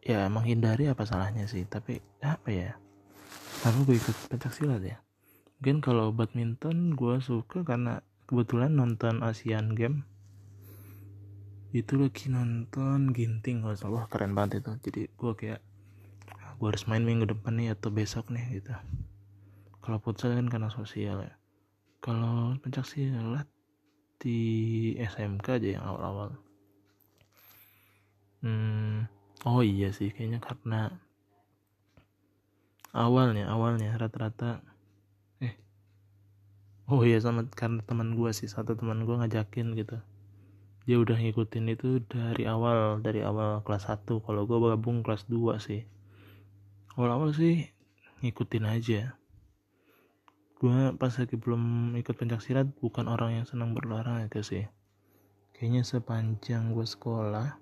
ya 0.05 0.29
menghindari 0.29 0.91
apa 0.91 1.07
salahnya 1.07 1.47
sih 1.47 1.63
tapi 1.65 2.03
apa 2.21 2.49
ya? 2.51 2.71
Kenapa 3.63 3.79
gue 3.87 3.95
ikut 3.97 4.15
pencak 4.29 4.53
silat 4.53 4.83
ya 4.83 4.97
mungkin 5.65 5.81
kalau 5.81 6.13
badminton 6.13 6.93
gue 6.93 7.17
suka 7.23 7.65
karena 7.65 8.03
kebetulan 8.29 8.77
nonton 8.77 9.25
Asian 9.25 9.73
Game 9.73 10.05
itu 11.75 11.99
lagi 11.99 12.31
nonton 12.31 13.11
ginting 13.11 13.67
gak 13.67 13.83
salah. 13.83 14.07
Keren 14.07 14.31
banget 14.31 14.63
itu. 14.63 14.71
Jadi 14.87 15.01
gue 15.11 15.31
kayak 15.35 15.59
ah, 16.31 16.55
gue 16.55 16.67
harus 16.71 16.87
main 16.87 17.03
minggu 17.03 17.27
depan 17.27 17.59
nih 17.59 17.75
atau 17.75 17.91
besok 17.91 18.31
nih 18.31 18.63
gitu. 18.63 18.71
Kalau 19.83 19.99
futsal 19.99 20.39
kan 20.39 20.47
karena 20.47 20.71
sosial 20.71 21.19
ya. 21.19 21.35
Kalau 21.99 22.55
pencak 22.63 22.87
silat 22.87 23.51
di 24.23 24.39
SMK 24.95 25.47
aja 25.59 25.69
yang 25.75 25.83
awal-awal. 25.83 26.31
Hmm, 28.39 29.11
oh 29.43 29.59
iya 29.59 29.91
sih 29.91 30.15
kayaknya 30.15 30.39
karena 30.39 30.95
awalnya 32.95 33.51
awalnya 33.51 33.91
rata-rata 33.99 34.63
eh 35.43 35.57
oh 36.87 37.01
iya 37.03 37.19
sama 37.19 37.43
karena 37.51 37.83
teman 37.83 38.15
gue 38.15 38.31
sih 38.31 38.47
satu 38.47 38.77
teman 38.77 39.03
gue 39.03 39.15
ngajakin 39.17 39.75
gitu 39.75 39.99
dia 40.85 41.01
udah 41.01 41.17
ngikutin 41.17 41.65
itu 41.73 41.97
dari 42.05 42.45
awal 42.45 43.01
dari 43.01 43.25
awal 43.25 43.65
kelas 43.65 43.89
1 43.89 44.05
kalau 44.05 44.45
gue 44.45 44.57
gabung 44.61 45.01
kelas 45.01 45.25
2 45.25 45.57
sih. 45.57 45.81
Awal-awal 46.93 47.33
sih 47.33 47.65
ngikutin 48.21 48.65
aja. 48.69 49.17
Gue 50.61 50.93
pas 50.93 51.11
lagi 51.17 51.35
belum 51.35 51.93
ikut 51.97 52.13
pencak 52.13 52.39
silat 52.45 52.69
bukan 52.77 53.09
orang 53.09 53.41
yang 53.41 53.45
senang 53.49 53.73
berolahraga 53.73 54.45
sih. 54.45 54.69
Kayaknya 55.57 55.81
sepanjang 55.81 56.77
gue 56.77 56.85
sekolah 56.85 57.57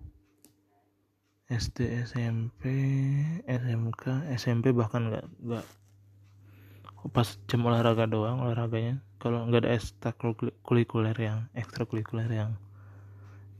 SD 1.47 2.03
SMP 2.07 2.67
SMK 3.47 4.27
SMP 4.35 4.75
bahkan 4.75 5.07
nggak 5.07 5.25
nggak. 5.47 5.65
Pas 7.15 7.39
jam 7.47 7.63
olahraga 7.63 8.03
doang 8.03 8.43
olahraganya. 8.43 8.99
Kalau 9.23 9.47
nggak 9.47 9.63
ada 9.63 9.79
ekstrakurikuler 9.79 11.15
yang 11.15 11.47
ekstrakurikuler 11.55 12.27
yang 12.27 12.59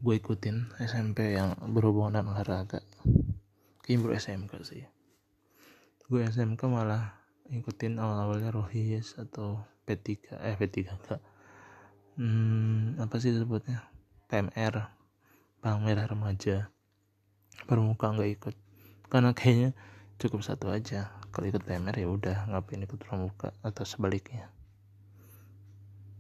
gue 0.04 0.20
ikutin 0.20 0.68
SMP 0.84 1.40
yang 1.40 1.56
berhubungan 1.72 2.20
dengan 2.20 2.36
olahraga. 2.36 2.84
Kayaknya 3.80 4.04
baru 4.04 4.14
SMK 4.20 4.52
sih. 4.68 4.84
Gue 6.12 6.28
SMK 6.28 6.60
malah 6.68 7.24
ikutin 7.48 7.96
awal-awalnya 8.04 8.52
Rohis 8.52 9.16
atau 9.16 9.64
P3 9.88 10.36
eh 10.44 10.60
P3 10.60 10.76
enggak. 10.92 11.22
Hmm, 12.20 13.00
apa 13.00 13.16
sih 13.24 13.32
disebutnya? 13.32 13.88
PMR 14.28 14.92
Bang 15.64 15.88
Merah 15.88 16.04
Remaja. 16.04 16.68
Pramuka 17.64 18.12
nggak 18.12 18.32
ikut. 18.44 18.56
Karena 19.08 19.32
kayaknya 19.32 19.72
cukup 20.20 20.44
satu 20.44 20.68
aja. 20.68 21.16
Kalau 21.32 21.48
ikut 21.48 21.64
PMR 21.64 21.96
ya 21.96 22.12
udah 22.12 22.52
ngapain 22.52 22.84
ikut 22.84 23.00
pramuka 23.00 23.56
atau 23.64 23.88
sebaliknya? 23.88 24.52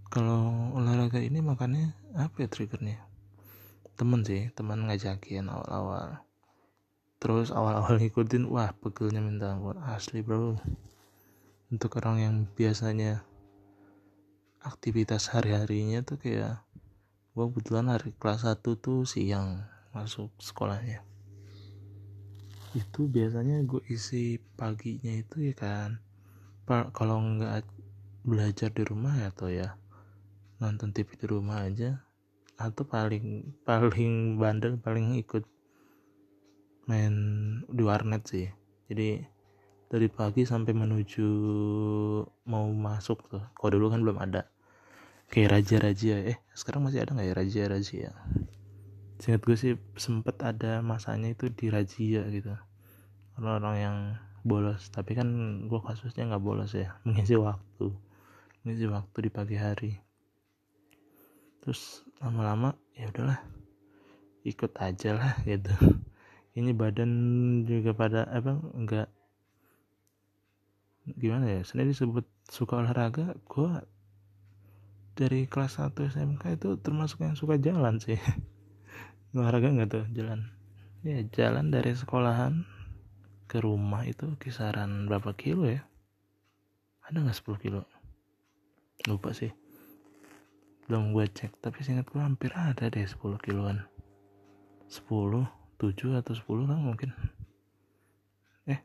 Kalau 0.08 0.72
olahraga 0.72 1.20
ini 1.20 1.44
makanya 1.44 1.92
apa 2.16 2.48
ya 2.48 2.48
triggernya 2.48 3.12
temen 3.94 4.26
sih 4.26 4.50
teman 4.58 4.90
ngajakin 4.90 5.48
awal-awal. 5.48 6.26
Terus 7.24 7.56
awal-awal 7.56 8.04
ngikutin 8.04 8.52
wah 8.52 8.76
pegelnya 8.76 9.24
minta 9.24 9.56
ampun. 9.56 9.80
Asli 9.80 10.20
bro. 10.20 10.60
Untuk 11.72 11.96
orang 12.04 12.20
yang 12.20 12.36
biasanya 12.52 13.24
aktivitas 14.60 15.32
hari-harinya 15.32 16.04
tuh 16.04 16.20
kayak 16.20 16.60
gue 17.34 17.46
kebetulan 17.50 17.88
hari 17.90 18.12
kelas 18.20 18.44
1 18.44 18.60
tuh 18.62 19.08
siang 19.08 19.64
masuk 19.96 20.36
sekolahnya. 20.38 21.00
Itu 22.76 23.08
biasanya 23.08 23.64
gue 23.64 23.80
isi 23.88 24.38
paginya 24.60 25.16
itu 25.16 25.48
ya 25.48 25.56
kan. 25.56 26.04
Kalau 26.68 27.24
nggak 27.24 27.64
belajar 28.28 28.68
di 28.68 28.84
rumah 28.84 29.16
ya 29.16 29.32
atau 29.32 29.48
ya 29.48 29.80
nonton 30.60 30.92
TV 30.92 31.08
di 31.16 31.28
rumah 31.28 31.64
aja 31.64 32.03
atau 32.58 32.86
paling 32.86 33.58
paling 33.66 34.38
bandel 34.38 34.78
paling 34.78 35.18
ikut 35.18 35.44
main 36.86 37.14
di 37.72 37.82
warnet 37.82 38.24
sih. 38.28 38.48
Jadi 38.92 39.24
dari 39.88 40.08
pagi 40.10 40.44
sampai 40.44 40.74
menuju 40.74 41.28
mau 42.50 42.66
masuk 42.70 43.30
tuh 43.30 43.44
kalau 43.56 43.70
dulu 43.80 43.94
kan 43.94 44.02
belum 44.04 44.18
ada. 44.20 44.50
Kayak 45.32 45.62
raja-raja 45.62 46.36
eh 46.36 46.38
sekarang 46.54 46.86
masih 46.86 47.02
ada 47.02 47.18
nggak 47.18 47.28
ya 47.32 47.34
raja-raja 47.34 48.12
Seingat 49.18 49.42
gue 49.48 49.56
sih 49.56 49.74
sempet 49.96 50.36
ada 50.44 50.84
masanya 50.84 51.32
itu 51.32 51.48
di 51.48 51.72
razia 51.72 52.28
gitu. 52.28 52.52
Orang-orang 53.40 53.76
yang 53.80 53.98
bolos. 54.44 54.92
Tapi 54.92 55.16
kan 55.16 55.28
gue 55.72 55.80
kasusnya 55.80 56.28
nggak 56.28 56.44
bolos 56.44 56.76
ya. 56.76 57.00
Mengisi 57.08 57.40
waktu. 57.40 57.88
Mengisi 58.62 58.86
waktu 58.92 59.18
di 59.24 59.32
pagi 59.32 59.56
hari 59.56 60.03
terus 61.64 62.04
lama-lama 62.20 62.76
ya 62.92 63.08
udahlah 63.08 63.40
ikut 64.44 64.76
aja 64.84 65.16
lah 65.16 65.40
gitu. 65.48 65.72
Ini 66.60 66.76
badan 66.76 67.12
juga 67.64 67.96
pada 67.96 68.28
apa 68.28 68.60
enggak 68.76 69.08
gimana 71.16 71.48
ya 71.48 71.62
sendiri 71.64 71.96
disebut 71.96 72.28
suka 72.52 72.84
olahraga. 72.84 73.32
Gue 73.48 73.72
dari 75.16 75.48
kelas 75.48 75.80
1 75.80 75.96
SMK 75.96 76.60
itu 76.60 76.76
termasuk 76.84 77.24
yang 77.24 77.40
suka 77.40 77.56
jalan 77.56 77.96
sih. 78.04 78.20
Olahraga 79.40 79.72
nggak 79.72 79.90
tuh 79.90 80.06
jalan? 80.12 80.52
Ya 81.08 81.24
jalan 81.32 81.72
dari 81.72 81.96
sekolahan 81.96 82.68
ke 83.48 83.64
rumah 83.64 84.04
itu 84.04 84.36
kisaran 84.36 85.08
berapa 85.08 85.32
kilo 85.32 85.72
ya? 85.72 85.88
Ada 87.08 87.24
nggak 87.24 87.40
10 87.40 87.64
kilo? 87.64 87.88
Lupa 89.08 89.32
sih 89.32 89.63
belum 90.88 91.16
gue 91.16 91.26
cek 91.32 91.64
tapi 91.64 91.80
singkat 91.80 92.12
gue 92.12 92.20
hampir 92.20 92.52
ada 92.52 92.92
deh 92.92 93.06
10 93.08 93.20
kiloan. 93.40 93.84
10 94.92 95.64
7 95.80 96.20
atau 96.20 96.34
10 96.36 96.70
lah 96.70 96.80
mungkin? 96.80 97.12
Eh 98.68 98.80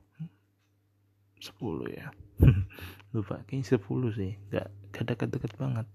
10 1.42 1.54
ya? 1.94 2.10
Lupa 3.14 3.42
kayaknya 3.46 3.78
10 3.78 4.18
sih. 4.18 4.32
Gak, 4.50 4.66
gak 4.94 5.04
deket-deket 5.14 5.52
banget. 5.58 5.86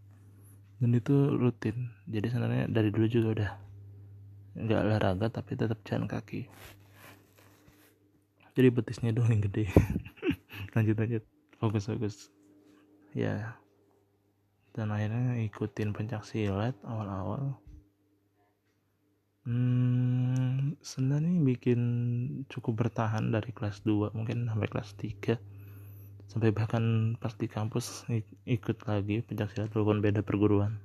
Dan 0.80 0.92
itu 0.96 1.16
rutin. 1.36 1.92
Jadi 2.08 2.28
sebenarnya 2.28 2.66
dari 2.68 2.92
dulu 2.92 3.08
juga 3.08 3.28
udah 3.40 3.52
nggak 4.54 4.82
olahraga 4.86 5.28
tapi 5.34 5.58
tetap 5.58 5.82
jalan 5.88 6.06
kaki. 6.06 6.46
Jadi 8.54 8.68
betisnya 8.70 9.16
doang 9.16 9.34
yang 9.34 9.44
gede. 9.50 9.66
Lanjut 10.78 10.98
lanjut. 10.98 11.24
Fokus 11.58 11.90
fokus. 11.90 12.16
Ya 13.18 13.58
dan 14.74 14.90
akhirnya 14.90 15.38
ikutin 15.46 15.94
pencak 15.94 16.26
silat 16.26 16.74
awal-awal. 16.82 17.62
Hmm, 19.46 20.74
sebenarnya 20.82 21.36
bikin 21.46 21.82
cukup 22.50 22.88
bertahan 22.88 23.30
dari 23.30 23.54
kelas 23.54 23.86
2 23.86 24.16
mungkin 24.18 24.50
sampai 24.50 24.68
kelas 24.72 24.96
3 24.98 25.36
sampai 26.32 26.50
bahkan 26.56 27.14
pas 27.20 27.36
di 27.36 27.46
kampus 27.46 28.10
ikut 28.50 28.78
lagi 28.90 29.22
pencak 29.22 29.54
silat 29.54 29.70
walaupun 29.78 30.02
beda 30.02 30.26
perguruan. 30.26 30.82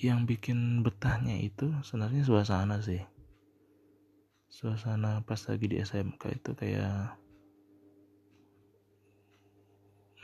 Yang 0.00 0.20
bikin 0.32 0.80
betahnya 0.80 1.36
itu 1.44 1.68
sebenarnya 1.84 2.24
suasana 2.24 2.80
sih. 2.80 3.04
Suasana 4.48 5.20
pas 5.28 5.44
lagi 5.44 5.66
di 5.68 5.76
SMK 5.76 6.22
itu 6.40 6.50
kayak 6.56 7.20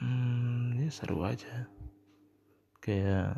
hmm, 0.01 0.81
ya 0.81 0.89
seru 0.89 1.21
aja 1.29 1.76
kayak 2.87 3.35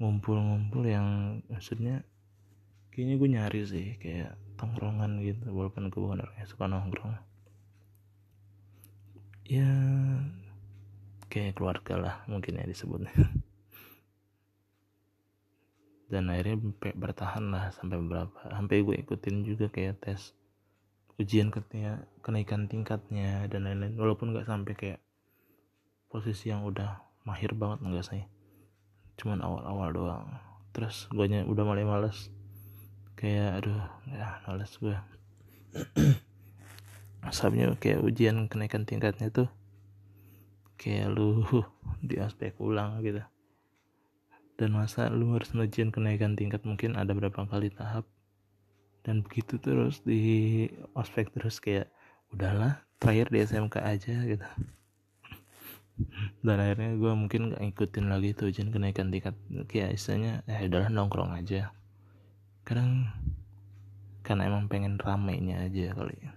ngumpul-ngumpul 0.00 0.88
yang 0.88 1.38
maksudnya 1.52 2.00
kayaknya 2.88 3.14
gue 3.20 3.28
nyari 3.28 3.60
sih 3.68 3.86
kayak 4.00 4.40
tongkrongan 4.56 5.20
gitu 5.20 5.52
walaupun 5.52 5.92
gue 5.92 6.00
bukan 6.00 6.24
orang 6.24 6.36
yang 6.40 6.48
suka 6.48 6.64
nongkrong. 6.64 7.12
Ya 9.44 9.68
kayak 11.28 11.60
keluarga 11.60 11.94
lah 12.00 12.14
mungkin 12.24 12.56
ya 12.56 12.64
disebutnya. 12.64 13.12
Dan 16.12 16.32
akhirnya 16.32 16.56
bertahan 16.96 17.52
lah 17.52 17.68
sampai 17.76 18.00
berapa 18.00 18.48
sampai 18.48 18.80
gue 18.80 18.96
ikutin 18.96 19.44
juga 19.44 19.68
kayak 19.68 20.00
tes 20.00 20.32
ujian 21.20 21.52
ketika 21.52 22.08
kenaikan 22.24 22.64
tingkatnya 22.64 23.44
dan 23.52 23.68
lain-lain. 23.68 23.92
Walaupun 24.00 24.32
nggak 24.32 24.48
sampai 24.48 24.72
kayak 24.72 25.00
posisi 26.08 26.48
yang 26.48 26.64
udah 26.64 27.11
mahir 27.22 27.54
banget 27.54 27.78
enggak 27.82 28.06
sih. 28.06 28.22
Cuman 29.18 29.42
awal-awal 29.42 29.88
doang. 29.94 30.26
Terus 30.74 31.06
gue 31.12 31.26
udah 31.26 31.64
mulai 31.64 31.86
males. 31.86 32.30
Kayak 33.14 33.62
aduh 33.62 33.82
ya 34.10 34.42
males 34.48 34.72
gue 34.82 34.96
asapnya 37.28 37.78
kayak 37.78 38.02
ujian 38.02 38.50
kenaikan 38.50 38.82
tingkatnya 38.82 39.30
tuh 39.30 39.46
kayak 40.74 41.14
lu 41.14 41.46
di 42.08 42.18
aspek 42.18 42.58
ulang 42.58 42.98
gitu. 43.06 43.22
Dan 44.58 44.74
masa 44.74 45.08
lu 45.08 45.34
harus 45.34 45.54
ujian 45.54 45.94
kenaikan 45.94 46.34
tingkat 46.34 46.66
mungkin 46.66 46.98
ada 46.98 47.14
berapa 47.14 47.46
kali 47.46 47.70
tahap. 47.70 48.04
Dan 49.02 49.22
begitu 49.26 49.58
terus 49.58 50.02
di 50.06 50.66
ospek 50.94 51.34
terus 51.34 51.58
kayak 51.58 51.90
udahlah 52.30 52.86
terakhir 53.02 53.34
di 53.34 53.38
SMK 53.42 53.82
aja 53.82 54.14
gitu 54.22 54.46
dan 56.40 56.56
akhirnya 56.58 56.98
gue 56.98 57.12
mungkin 57.14 57.52
gak 57.52 57.60
ngikutin 57.62 58.06
lagi 58.10 58.34
tuh 58.34 58.50
ujian 58.50 58.68
kenaikan 58.70 59.08
tingkat 59.08 59.34
kayak 59.68 59.96
istilahnya 59.96 60.42
ya 60.44 60.64
udahlah 60.66 60.90
nongkrong 60.90 61.32
aja. 61.36 61.70
Kadang 62.62 63.10
karena 64.22 64.46
emang 64.46 64.70
pengen 64.70 64.98
ramainya 64.98 65.66
aja 65.66 65.94
kali 65.94 66.14
ya. 66.18 66.32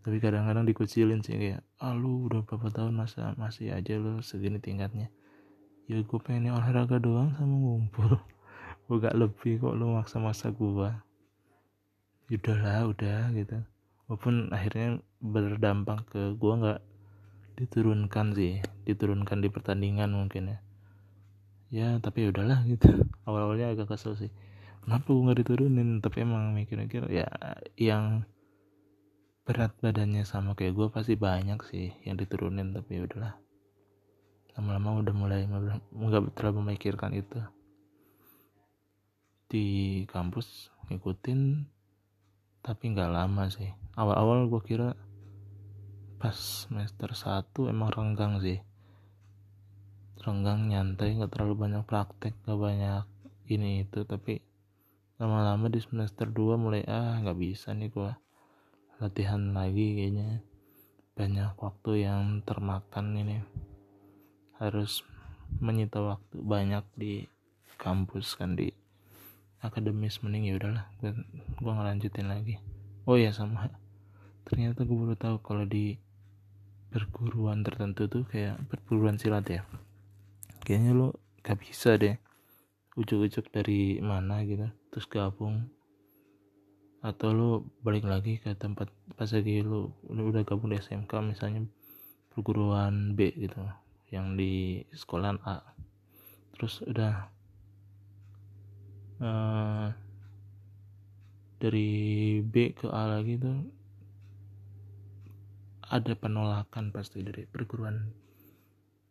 Tapi 0.00 0.16
kadang-kadang 0.16 0.64
dikucilin 0.64 1.20
sih 1.20 1.36
kayak 1.36 1.62
ah 1.82 1.92
lu 1.92 2.30
udah 2.30 2.46
berapa 2.46 2.72
tahun 2.72 2.96
masa 2.96 3.36
masih 3.36 3.74
aja 3.74 4.00
lu 4.00 4.24
segini 4.24 4.62
tingkatnya. 4.62 5.12
Ya 5.90 6.00
gue 6.00 6.20
pengen 6.22 6.54
olahraga 6.54 7.02
doang 7.02 7.34
sama 7.34 7.54
ngumpul. 7.54 8.14
Gue 8.90 8.98
gak 8.98 9.14
lebih 9.14 9.62
kok 9.62 9.78
lu 9.78 9.94
maksa-maksa 9.94 10.50
gue 10.50 10.90
udahlah 12.30 12.90
udah 12.90 13.30
gitu. 13.34 13.58
Walaupun 14.06 14.50
akhirnya 14.50 14.98
berdampak 15.22 16.06
ke 16.10 16.34
gue 16.34 16.52
nggak 16.58 16.80
diturunkan 17.58 18.34
sih 18.36 18.62
diturunkan 18.86 19.38
di 19.42 19.48
pertandingan 19.48 20.10
mungkin 20.12 20.54
ya. 20.54 20.58
Ya 21.70 21.88
tapi 22.02 22.26
udahlah 22.26 22.66
gitu. 22.66 22.90
Awal-awalnya 23.26 23.72
agak 23.72 23.94
kesel 23.94 24.18
sih. 24.18 24.30
Kenapa 24.82 25.12
gue 25.12 25.22
nggak 25.22 25.40
diturunin? 25.46 26.02
Tapi 26.02 26.26
emang 26.26 26.50
mikir-mikir 26.56 27.06
ya 27.12 27.28
yang 27.78 28.26
berat 29.46 29.74
badannya 29.82 30.22
sama 30.22 30.54
kayak 30.54 30.78
gue 30.78 30.86
pasti 30.94 31.14
banyak 31.18 31.58
sih 31.66 31.94
yang 32.06 32.18
diturunin 32.18 32.74
tapi 32.74 33.02
udahlah. 33.02 33.38
Lama-lama 34.58 35.02
udah 35.02 35.14
mulai 35.14 35.46
nggak 35.46 36.34
terlalu 36.34 36.74
memikirkan 36.74 37.14
itu. 37.14 37.38
Di 39.50 39.66
kampus 40.10 40.70
ngikutin 40.90 41.66
tapi 42.60 42.84
nggak 42.92 43.10
lama 43.14 43.46
sih. 43.46 43.70
Awal-awal 43.94 44.50
gue 44.50 44.62
kira 44.64 44.88
pas 46.20 46.36
semester 46.36 47.16
1 47.16 47.72
emang 47.72 47.88
renggang 47.88 48.44
sih. 48.44 48.60
Renggang 50.20 50.68
nyantai 50.68 51.16
nggak 51.16 51.32
terlalu 51.32 51.64
banyak 51.64 51.80
praktek 51.88 52.36
nggak 52.44 52.60
banyak 52.60 53.04
ini 53.48 53.88
itu. 53.88 54.04
Tapi 54.04 54.36
lama-lama 55.16 55.72
di 55.72 55.80
semester 55.80 56.28
2 56.28 56.60
mulai 56.60 56.84
ah 56.84 57.16
nggak 57.24 57.40
bisa 57.40 57.72
nih 57.72 57.88
gue 57.88 58.12
latihan 59.00 59.56
lagi 59.56 59.96
kayaknya. 59.96 60.44
Banyak 61.16 61.56
waktu 61.56 62.04
yang 62.04 62.44
termakan 62.44 63.16
ini. 63.16 63.40
Harus 64.60 65.00
menyita 65.56 66.04
waktu 66.04 66.36
banyak 66.36 66.84
di 67.00 67.24
kampus 67.80 68.36
kan 68.36 68.60
di 68.60 68.68
akademis. 69.64 70.20
Mending 70.20 70.52
ya 70.52 70.60
udahlah 70.60 70.84
gue 71.00 71.16
gue 71.64 71.72
ngelanjutin 71.72 72.28
lagi. 72.28 72.60
Oh 73.08 73.16
ya 73.16 73.32
sama. 73.32 73.72
Ternyata 74.44 74.84
gue 74.84 74.96
baru 75.00 75.16
tahu 75.16 75.40
kalau 75.40 75.64
di 75.64 75.96
perguruan 76.90 77.62
tertentu 77.62 78.10
tuh 78.10 78.26
kayak 78.26 78.58
perguruan 78.66 79.16
silat 79.16 79.46
ya. 79.46 79.62
Kayaknya 80.66 80.92
lo 80.92 81.08
gak 81.40 81.62
bisa 81.62 81.96
deh 81.96 82.18
ujuk-ujuk 82.98 83.48
dari 83.48 84.02
mana 84.02 84.42
gitu 84.42 84.66
terus 84.90 85.06
gabung. 85.06 85.70
Atau 87.00 87.32
lo 87.32 87.50
balik 87.80 88.04
lagi 88.04 88.36
ke 88.42 88.52
tempat 88.58 88.90
pas 89.16 89.30
lagi 89.30 89.64
lo, 89.64 89.96
udah 90.04 90.42
gabung 90.44 90.74
di 90.74 90.82
SMK 90.82 91.10
misalnya 91.24 91.64
perguruan 92.34 93.16
B 93.16 93.32
gitu 93.38 93.62
yang 94.10 94.34
di 94.36 94.84
sekolahan 94.92 95.38
A. 95.46 95.62
Terus 96.58 96.84
udah 96.84 97.14
uh, 99.22 99.88
dari 101.60 101.90
B 102.44 102.72
ke 102.76 102.90
A 102.90 103.16
lagi 103.16 103.40
tuh 103.40 103.79
ada 105.90 106.14
penolakan 106.14 106.94
pasti 106.94 107.26
dari 107.26 107.50
perguruan 107.50 108.14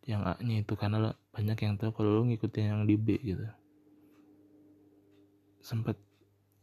yang 0.08 0.24
A 0.24 0.40
nya 0.40 0.64
itu 0.64 0.72
karena 0.80 1.12
banyak 1.36 1.58
yang 1.60 1.76
tahu 1.76 1.92
kalau 1.92 2.10
lo 2.16 2.22
ngikutin 2.24 2.72
yang 2.72 2.82
di 2.88 2.96
B 2.96 3.20
gitu. 3.20 3.44
Sempet 5.60 6.00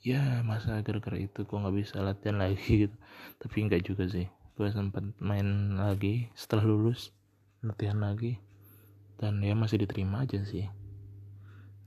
ya 0.01 0.41
masa 0.41 0.82
gara-gara 0.82 1.21
itu 1.21 1.45
gue 1.45 1.58
nggak 1.62 1.77
bisa 1.77 2.01
latihan 2.01 2.41
lagi 2.41 2.89
gitu. 2.89 2.95
Tapi 3.38 3.56
nggak 3.69 3.86
juga 3.86 4.10
sih. 4.10 4.25
Gue 4.58 4.73
sempat 4.73 5.06
main 5.21 5.77
lagi 5.77 6.34
setelah 6.34 6.65
lulus 6.65 7.13
latihan 7.62 8.01
lagi. 8.01 8.41
Dan 9.21 9.38
ya 9.45 9.53
masih 9.53 9.86
diterima 9.86 10.25
aja 10.25 10.41
sih. 10.41 10.65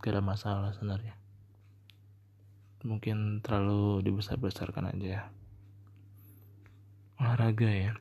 Gak 0.03 0.15
ada 0.15 0.23
masalah 0.23 0.71
sebenarnya. 0.75 1.19
Mungkin 2.87 3.43
terlalu 3.43 4.07
dibesar-besarkan 4.07 4.95
aja 4.95 5.07
ya. 5.19 5.23
Olahraga 7.21 7.69
ya 7.69 7.93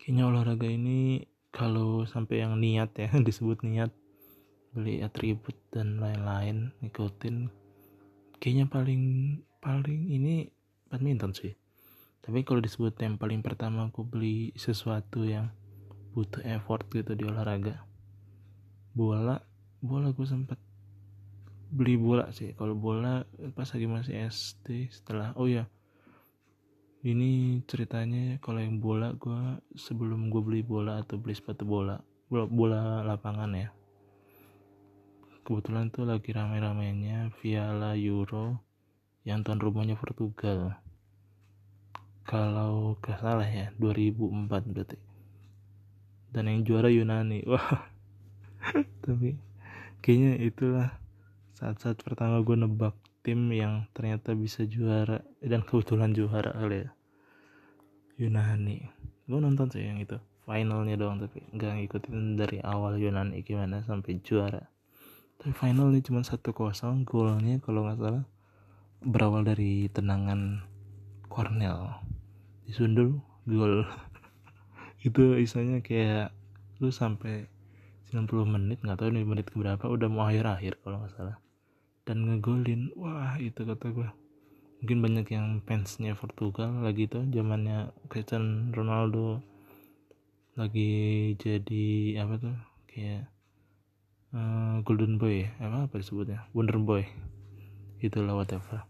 kayaknya 0.00 0.24
olahraga 0.24 0.64
ini 0.64 1.28
kalau 1.52 2.08
sampai 2.08 2.40
yang 2.40 2.56
niat 2.56 2.96
ya 2.96 3.12
disebut 3.28 3.60
niat 3.60 3.92
beli 4.72 5.04
atribut 5.04 5.54
dan 5.68 6.00
lain-lain 6.00 6.72
ngikutin 6.80 7.52
kayaknya 8.40 8.66
paling 8.72 9.04
paling 9.60 10.08
ini 10.08 10.48
badminton 10.88 11.36
sih. 11.36 11.52
Tapi 12.20 12.44
kalau 12.44 12.64
disebut 12.64 12.96
yang 13.00 13.20
paling 13.20 13.44
pertama 13.44 13.92
aku 13.92 14.04
beli 14.04 14.56
sesuatu 14.56 15.28
yang 15.28 15.52
butuh 16.16 16.40
effort 16.48 16.88
gitu 16.90 17.14
di 17.14 17.22
olahraga 17.22 17.86
bola 18.90 19.38
bola 19.78 20.10
gue 20.10 20.26
sempat 20.26 20.58
beli 21.70 21.94
bola 21.94 22.32
sih. 22.34 22.56
Kalau 22.56 22.74
bola 22.74 23.22
pas 23.54 23.68
lagi 23.70 23.86
masih 23.86 24.26
SD 24.26 24.90
setelah 24.90 25.36
oh 25.38 25.46
ya 25.46 25.70
ini 27.00 27.62
ceritanya 27.64 28.36
kalau 28.44 28.60
yang 28.60 28.76
bola 28.76 29.16
gue 29.16 29.62
sebelum 29.72 30.28
gue 30.28 30.42
beli 30.44 30.60
bola 30.60 31.00
atau 31.00 31.16
beli 31.16 31.32
sepatu 31.32 31.64
bola 31.64 32.00
bola, 32.30 33.02
lapangan 33.02 33.50
ya. 33.58 33.68
Kebetulan 35.42 35.90
tuh 35.90 36.06
lagi 36.06 36.30
rame-ramenya 36.30 37.34
Viala 37.42 37.98
Euro 37.98 38.62
yang 39.26 39.42
tuan 39.42 39.58
rumahnya 39.58 39.98
Portugal. 39.98 40.78
Kalau 42.22 42.94
gak 43.02 43.18
salah 43.18 43.50
ya 43.50 43.74
2004 43.82 44.70
berarti. 44.70 44.98
Dan 46.30 46.46
yang 46.46 46.62
juara 46.62 46.86
Yunani 46.86 47.42
wah. 47.50 47.90
Tapi 49.02 49.34
kayaknya 49.98 50.38
itulah 50.38 50.88
saat-saat 51.58 51.98
pertama 51.98 52.38
gue 52.46 52.54
nebak 52.54 52.94
tim 53.20 53.52
yang 53.52 53.84
ternyata 53.92 54.32
bisa 54.32 54.64
juara 54.64 55.20
dan 55.44 55.60
kebetulan 55.60 56.16
juara 56.16 56.56
kali 56.56 56.88
ya. 56.88 56.90
Yunani. 58.20 58.84
Gue 59.28 59.40
nonton 59.40 59.68
sih 59.72 59.84
yang 59.84 60.00
itu. 60.00 60.16
Finalnya 60.48 60.96
doang 60.98 61.20
tapi 61.20 61.44
nggak 61.52 61.72
ngikutin 61.78 62.36
dari 62.40 62.58
awal 62.64 62.96
Yunani 62.96 63.44
gimana 63.44 63.84
sampai 63.84 64.18
juara. 64.24 64.66
Tapi 65.40 65.52
finalnya 65.56 66.00
cuma 66.04 66.20
satu 66.24 66.52
kosong 66.52 67.04
golnya 67.08 67.60
kalau 67.64 67.86
nggak 67.86 68.00
salah 68.00 68.24
berawal 69.00 69.44
dari 69.44 69.88
tenangan 69.92 70.64
Cornell. 71.28 72.00
Disundul 72.68 73.20
gol. 73.48 73.84
Itu 75.06 75.36
isanya 75.40 75.80
kayak 75.80 76.32
lu 76.80 76.88
sampai 76.88 77.48
90 78.10 78.26
menit 78.48 78.82
nggak 78.82 78.98
tahu 78.98 79.12
nih 79.12 79.24
menit 79.28 79.46
keberapa 79.52 79.86
udah 79.86 80.08
mau 80.10 80.26
akhir 80.26 80.48
akhir 80.48 80.72
kalau 80.82 80.98
nggak 81.04 81.14
salah 81.14 81.36
dan 82.10 82.26
ngegolin. 82.26 82.90
Wah 82.98 83.38
itu 83.38 83.62
kata 83.62 83.94
gue 83.94 84.10
mungkin 84.82 84.98
banyak 84.98 85.30
yang 85.30 85.62
fansnya 85.62 86.18
Portugal 86.18 86.82
lagi 86.82 87.06
tuh 87.06 87.22
zamannya 87.30 87.94
Cristiano 88.10 88.74
Ronaldo. 88.74 89.38
Lagi 90.58 90.90
jadi 91.38 92.18
apa 92.18 92.34
tuh 92.42 92.56
kayak 92.90 93.30
uh, 94.34 94.82
Golden 94.82 95.22
Boy 95.22 95.46
apa 95.62 95.86
apa 95.86 95.94
disebutnya? 96.02 96.50
Wonder 96.50 96.82
Boy. 96.82 97.06
Itulah 98.02 98.34
whatever. 98.34 98.82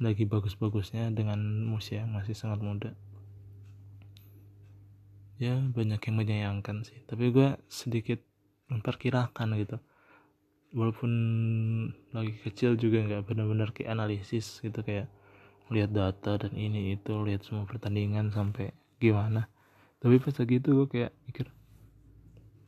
Lagi 0.00 0.24
bagus-bagusnya 0.24 1.12
dengan 1.12 1.68
usia 1.76 2.08
masih 2.08 2.32
sangat 2.32 2.64
muda. 2.64 2.96
Ya 5.36 5.60
banyak 5.60 6.00
yang 6.00 6.16
menyayangkan 6.16 6.88
sih. 6.88 6.96
Tapi 7.04 7.28
gue 7.28 7.60
sedikit 7.68 8.24
memperkirakan 8.72 9.52
gitu 9.60 9.76
walaupun 10.72 11.12
lagi 12.16 12.32
kecil 12.40 12.80
juga 12.80 13.04
nggak 13.04 13.28
benar-benar 13.28 13.76
kayak 13.76 13.92
analisis 13.92 14.60
gitu 14.64 14.80
kayak 14.80 15.12
lihat 15.72 15.92
data 15.92 16.36
dan 16.36 16.52
ini 16.52 16.96
itu 16.96 17.12
lihat 17.24 17.44
semua 17.44 17.64
pertandingan 17.64 18.32
sampai 18.32 18.72
gimana. 19.00 19.48
Tapi 20.00 20.18
pas 20.18 20.34
lagi 20.34 20.58
itu 20.58 20.68
gue 20.72 20.88
kayak 20.88 21.12
mikir 21.28 21.46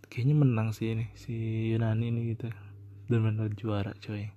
kayaknya 0.08 0.36
menang 0.38 0.70
sih 0.70 0.94
ini 0.94 1.10
si 1.18 1.34
Yunani 1.74 2.12
ini 2.12 2.20
gitu. 2.36 2.48
Dan 3.10 3.20
benar 3.20 3.52
juara 3.52 3.92
coy. 4.00 4.32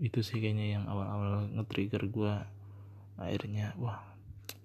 Itu 0.00 0.24
sih 0.26 0.42
kayaknya 0.42 0.80
yang 0.80 0.84
awal-awal 0.90 1.46
nge-trigger 1.54 2.02
gue 2.10 2.34
akhirnya 3.16 3.72
wah 3.80 4.16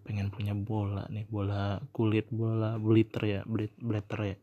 pengen 0.04 0.28
punya 0.34 0.52
bola 0.52 1.08
nih 1.08 1.24
bola 1.30 1.80
kulit 1.96 2.28
bola 2.34 2.76
bliter 2.76 3.24
ya 3.24 3.42
bliter 3.80 4.36
ya 4.36 4.38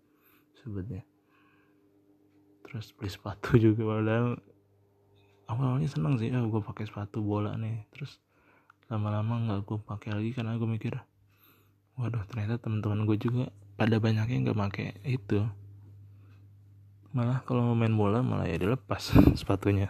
sebutnya 0.62 1.02
terus 2.68 2.92
beli 2.92 3.08
sepatu 3.08 3.56
juga 3.64 3.80
padahal 3.88 4.36
awalnya 5.48 5.88
seneng 5.88 6.20
sih 6.20 6.28
oh, 6.36 6.46
gue 6.52 6.60
pakai 6.60 6.84
sepatu 6.84 7.24
bola 7.24 7.56
nih. 7.56 7.88
Terus 7.90 8.20
lama-lama 8.92 9.40
nggak 9.48 9.60
gue 9.64 9.78
pakai 9.80 10.10
lagi 10.12 10.30
karena 10.36 10.60
gue 10.60 10.68
mikir 10.68 10.96
waduh 11.98 12.22
ternyata 12.30 12.62
teman-teman 12.62 13.04
gue 13.08 13.18
juga 13.18 13.44
pada 13.74 13.96
banyaknya 13.98 14.52
nggak 14.52 14.58
pakai 14.68 14.86
itu. 15.08 15.42
Malah 17.16 17.40
kalau 17.48 17.72
mau 17.72 17.76
main 17.76 17.96
bola 17.96 18.20
malah 18.20 18.44
ya 18.44 18.60
dilepas 18.60 19.16
sepatunya. 19.40 19.88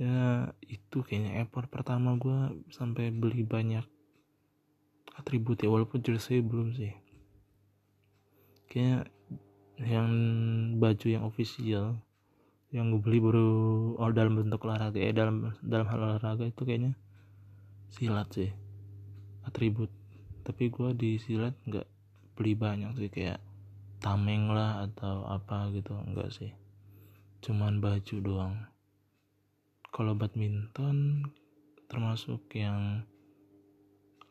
Ya 0.00 0.50
itu 0.66 1.04
kayaknya 1.04 1.44
effort 1.44 1.68
pertama 1.68 2.16
gue 2.16 2.64
sampai 2.72 3.12
beli 3.12 3.44
banyak 3.44 3.84
atribut 5.14 5.60
ya 5.60 5.68
walaupun 5.68 6.00
jersey 6.00 6.40
belum 6.40 6.72
sih. 6.72 6.96
Kayaknya 8.72 9.11
yang 9.82 10.10
baju 10.78 11.06
yang 11.06 11.24
official 11.26 11.98
yang 12.72 12.88
gue 12.88 13.04
beli 13.04 13.20
baru 13.20 13.50
oh 14.00 14.10
dalam 14.16 14.40
bentuk 14.40 14.64
olahraga 14.64 14.96
ya 14.96 15.12
dalam 15.12 15.52
dalam 15.60 15.86
hal 15.92 16.00
olahraga 16.00 16.48
itu 16.48 16.64
kayaknya 16.64 16.96
silat 17.92 18.32
sih 18.32 18.50
atribut. 19.46 19.90
Tapi 20.42 20.72
gue 20.72 20.90
di 20.96 21.10
silat 21.20 21.54
nggak 21.68 21.86
beli 22.34 22.56
banyak 22.56 22.96
sih 22.98 23.10
kayak 23.12 23.38
tameng 24.02 24.50
lah 24.50 24.82
atau 24.88 25.22
apa 25.28 25.70
gitu 25.76 25.94
enggak 25.94 26.32
sih. 26.34 26.50
Cuman 27.44 27.78
baju 27.78 28.16
doang. 28.18 28.56
Kalau 29.92 30.16
badminton 30.16 31.28
termasuk 31.86 32.48
yang 32.56 33.04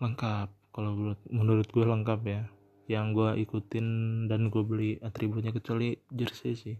lengkap 0.01 0.49
kalau 0.73 1.13
menurut 1.29 1.69
gue 1.69 1.85
lengkap 1.85 2.19
ya 2.25 2.41
yang 2.89 3.13
gue 3.13 3.37
ikutin 3.45 3.85
dan 4.25 4.49
gue 4.49 4.63
beli 4.65 4.97
atributnya 5.01 5.53
kecuali 5.53 5.93
jersey 6.09 6.53
sih. 6.57 6.77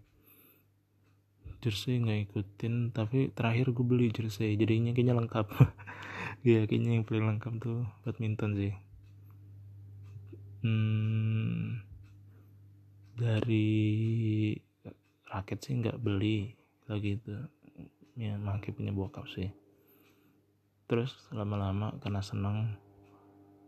Jersey 1.62 2.02
nggak 2.02 2.30
ikutin 2.30 2.90
tapi 2.90 3.30
terakhir 3.30 3.70
gue 3.70 3.86
beli 3.86 4.10
jersey 4.10 4.58
jadinya 4.58 4.90
kayaknya 4.94 5.18
lengkap. 5.18 5.46
Ya 6.42 6.66
kayaknya 6.66 6.98
yang 6.98 7.06
paling 7.06 7.22
lengkap 7.22 7.54
tuh 7.62 7.86
badminton 8.02 8.58
sih. 8.58 8.74
Hmm, 10.66 11.78
dari 13.14 13.78
raket 15.30 15.58
sih 15.62 15.78
nggak 15.78 16.02
beli 16.02 16.50
lagi 16.90 17.14
itu 17.14 17.30
ya 18.18 18.34
makin 18.42 18.74
punya 18.74 18.90
bokap 18.90 19.30
sih. 19.30 19.54
Terus 20.90 21.14
lama-lama 21.30 21.94
karena 22.02 22.18
senang 22.26 22.74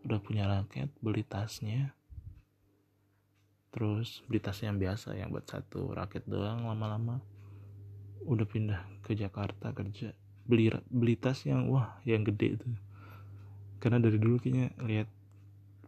udah 0.03 0.19
punya 0.19 0.45
raket 0.51 0.91
beli 0.99 1.23
tasnya 1.23 1.95
terus 3.75 4.23
beli 4.31 4.39
tas 4.39 4.63
yang 4.63 4.79
biasa 4.79 5.19
yang 5.19 5.35
buat 5.35 5.51
satu 5.51 5.91
raket 5.91 6.23
doang 6.31 6.63
lama-lama 6.63 7.19
udah 8.23 8.47
pindah 8.47 8.87
ke 9.03 9.19
Jakarta 9.19 9.75
kerja 9.75 10.15
beli 10.47 10.71
beli 10.87 11.19
tas 11.19 11.43
yang 11.43 11.67
wah 11.67 11.99
yang 12.07 12.23
gede 12.23 12.55
itu 12.55 12.71
karena 13.83 13.99
dari 13.99 14.23
dulu 14.23 14.39
kayaknya 14.39 14.71
lihat 14.79 15.11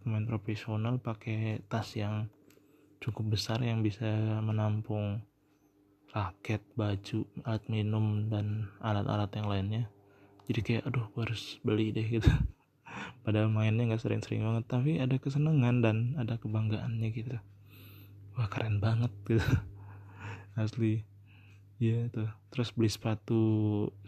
pemain 0.02 0.26
profesional 0.26 0.98
pakai 0.98 1.62
tas 1.70 1.94
yang 1.94 2.26
cukup 2.98 3.38
besar 3.38 3.62
yang 3.62 3.86
bisa 3.86 4.06
menampung 4.42 5.22
raket, 6.10 6.64
baju, 6.74 7.22
alat 7.44 7.64
minum 7.68 8.28
dan 8.32 8.72
alat-alat 8.80 9.28
yang 9.36 9.46
lainnya. 9.52 9.84
Jadi 10.48 10.60
kayak 10.64 10.82
aduh 10.88 11.12
gue 11.12 11.22
harus 11.28 11.60
beli 11.60 11.92
deh 11.92 12.06
gitu. 12.06 12.28
Padahal 13.24 13.52
mainnya 13.52 13.84
nggak 13.84 14.00
sering-sering 14.00 14.44
banget, 14.44 14.64
tapi 14.64 14.96
ada 14.96 15.16
kesenangan 15.20 15.84
dan 15.84 15.96
ada 16.16 16.40
kebanggaannya 16.40 17.08
gitu 17.12 17.36
wah 18.36 18.48
keren 18.52 18.78
banget 18.78 19.12
gitu 19.24 19.42
asli. 20.60 21.02
Yeah, 21.76 22.08
tuh 22.08 22.32
terus 22.48 22.72
beli 22.72 22.88
sepatu 22.88 23.40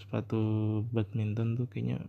sepatu 0.01 0.41
badminton 0.89 1.53
tuh 1.53 1.69
kayaknya 1.69 2.01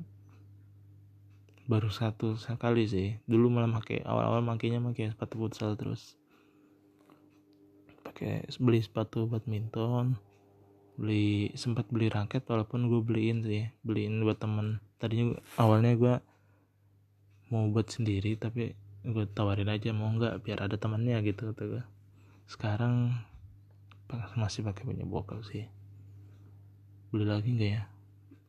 baru 1.67 1.91
satu 1.91 2.39
sekali 2.39 2.87
sih. 2.87 3.19
Dulu 3.27 3.51
malah 3.51 3.71
pakai 3.79 4.03
awal-awal 4.07 4.39
makainya 4.43 4.79
pakai 4.79 5.11
sepatu 5.11 5.35
futsal 5.35 5.75
terus. 5.75 6.15
Pakai 8.03 8.47
beli 8.59 8.79
sepatu 8.79 9.27
badminton 9.27 10.15
beli 10.99 11.55
sempat 11.55 11.87
beli 11.87 12.11
raket 12.11 12.43
walaupun 12.43 12.91
gue 12.91 12.99
beliin 12.99 13.39
sih 13.43 13.67
beliin 13.83 14.19
buat 14.23 14.39
temen. 14.39 14.83
Tadinya 14.99 15.39
awalnya 15.55 15.95
gue 15.95 16.15
mau 17.51 17.67
buat 17.71 17.87
sendiri 17.87 18.35
tapi 18.35 18.75
gue 19.03 19.25
tawarin 19.31 19.71
aja 19.71 19.95
mau 19.95 20.11
nggak 20.11 20.43
biar 20.43 20.67
ada 20.67 20.75
temannya 20.75 21.23
gitu 21.23 21.55
tuh 21.55 21.79
gue 21.79 21.83
sekarang 22.49 23.13
masih 24.33 24.65
pakai 24.65 24.89
punya 24.89 25.05
bokal 25.05 25.45
sih. 25.45 25.69
Beli 27.13 27.29
lagi 27.29 27.53
nggak 27.53 27.71
ya? 27.77 27.83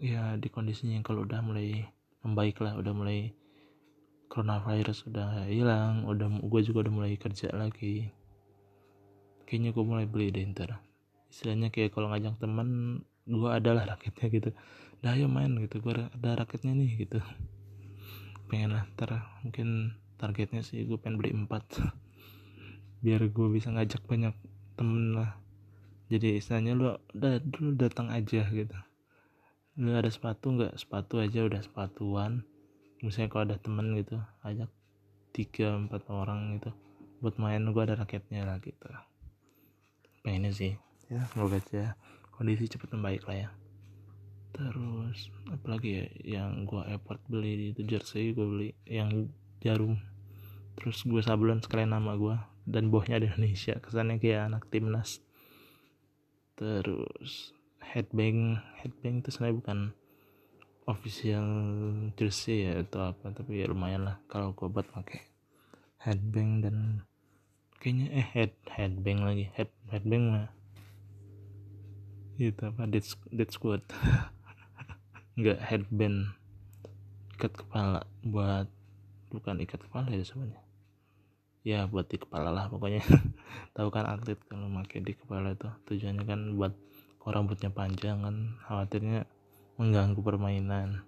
Ya 0.00 0.22
di 0.40 0.48
kondisinya 0.48 0.96
yang 0.96 1.04
kalau 1.04 1.28
udah 1.28 1.44
mulai 1.44 1.84
membaik 2.24 2.56
lah 2.64 2.80
udah 2.80 2.96
mulai 2.96 3.36
coronavirus 4.32 5.04
udah 5.12 5.44
hilang 5.52 6.08
udah 6.08 6.32
gue 6.40 6.60
juga 6.64 6.88
udah 6.88 6.94
mulai 6.96 7.12
kerja 7.20 7.52
lagi. 7.52 8.08
Kayaknya 9.44 9.70
gue 9.76 9.84
mulai 9.84 10.06
beli 10.08 10.32
deh 10.32 10.48
ntar. 10.48 10.80
Istilahnya 11.28 11.68
kayak 11.68 11.92
kalau 11.92 12.08
ngajak 12.08 12.40
teman 12.40 13.00
gue 13.28 13.50
adalah 13.52 13.84
raketnya 13.84 14.32
gitu. 14.32 14.50
Dah 15.04 15.12
ayo 15.12 15.28
main 15.28 15.52
gitu 15.60 15.76
gue 15.84 15.92
ada 15.92 16.40
raketnya 16.40 16.72
nih 16.72 17.04
gitu. 17.04 17.20
Pengen 18.48 18.80
lah 18.80 18.88
ntar 18.96 19.28
mungkin 19.44 19.92
targetnya 20.16 20.64
sih 20.64 20.88
gue 20.88 20.96
pengen 20.96 21.20
beli 21.20 21.36
empat 21.36 21.68
biar 23.00 23.24
gue 23.32 23.48
bisa 23.48 23.72
ngajak 23.72 24.04
banyak 24.04 24.36
temen 24.76 25.16
lah. 25.16 25.40
Jadi 26.10 26.36
istilahnya 26.40 26.72
lu 26.76 26.90
udah 27.16 27.40
dulu 27.40 27.76
datang 27.76 28.12
aja 28.12 28.44
gitu. 28.48 28.76
Nggak 29.78 29.98
ada 30.04 30.10
sepatu 30.10 30.46
nggak? 30.52 30.72
Sepatu 30.76 31.22
aja 31.22 31.46
udah 31.46 31.60
sepatuan. 31.64 32.44
Misalnya 33.00 33.28
kalau 33.32 33.44
ada 33.48 33.56
temen 33.56 33.96
gitu 33.96 34.20
ajak 34.44 34.68
tiga 35.30 35.78
empat 35.78 36.04
orang 36.10 36.58
gitu 36.58 36.74
buat 37.20 37.36
main 37.36 37.62
gue 37.68 37.82
ada 37.84 37.96
raketnya 37.96 38.44
lah 38.48 38.56
gitu. 38.60 38.88
Pengennya 40.24 40.52
sih. 40.52 40.72
Ya. 41.08 41.24
Semoga 41.32 41.60
aja 41.60 41.96
kondisi 42.36 42.68
cepat 42.68 42.96
membaik 42.96 43.24
lah 43.28 43.46
ya. 43.46 43.50
Terus 44.50 45.30
apalagi 45.48 45.88
ya 46.00 46.04
yang 46.40 46.64
gue 46.66 46.82
effort 46.90 47.20
beli 47.30 47.72
itu 47.72 47.84
jersey 47.86 48.32
gue 48.32 48.44
beli 48.44 48.68
yang 48.88 49.28
jarum. 49.62 50.00
Terus 50.74 51.04
gue 51.04 51.20
sablon 51.20 51.60
sekalian 51.60 51.92
nama 51.92 52.16
gue 52.16 52.36
dan 52.70 52.88
bohnya 52.88 53.18
di 53.18 53.26
Indonesia. 53.26 53.76
Kesannya 53.82 54.22
kayak 54.22 54.54
anak 54.54 54.64
timnas. 54.70 55.18
Terus 56.54 57.50
headbang 57.82 58.62
headbang 58.78 59.18
itu 59.18 59.34
sebenarnya 59.34 59.58
bukan 59.58 59.78
official 60.86 61.48
jersey 62.14 62.70
ya 62.70 62.82
atau 62.82 63.10
apa 63.10 63.34
tapi 63.34 63.62
ya 63.62 63.66
lumayan 63.70 64.06
lah 64.06 64.16
kalau 64.30 64.54
gue 64.54 64.66
buat 64.70 64.86
pakai 64.90 65.22
headbang 66.02 66.62
dan 66.62 66.76
kayaknya 67.82 68.06
eh 68.14 68.26
head 68.38 68.52
headbang 68.70 69.26
lagi. 69.26 69.50
Head 69.58 69.70
headbang 69.90 70.24
mah 70.30 70.48
itu 72.40 72.56
apa 72.64 72.88
dead 72.88 73.04
dead 73.34 73.50
squad. 73.50 73.82
Nggak 75.38 75.58
headband. 75.60 76.38
Ikat 77.36 77.52
kepala 77.56 78.06
buat 78.22 78.68
bukan 79.30 79.62
ikat 79.64 79.80
kepala 79.86 80.12
ya 80.12 80.26
sebenarnya 80.26 80.69
ya 81.60 81.84
buat 81.84 82.08
di 82.08 82.16
kepala 82.16 82.48
lah 82.48 82.72
pokoknya. 82.72 83.04
Tahu 83.76 83.88
kan 83.92 84.08
atlet 84.08 84.40
kalau 84.48 84.68
pakai 84.80 85.04
di 85.04 85.12
kepala 85.12 85.52
itu 85.52 85.68
tujuannya 85.88 86.24
kan 86.24 86.40
buat 86.56 86.72
kok 87.20 87.32
rambutnya 87.32 87.68
panjang 87.68 88.24
kan 88.24 88.36
khawatirnya 88.64 89.28
mengganggu 89.76 90.20
permainan. 90.24 91.04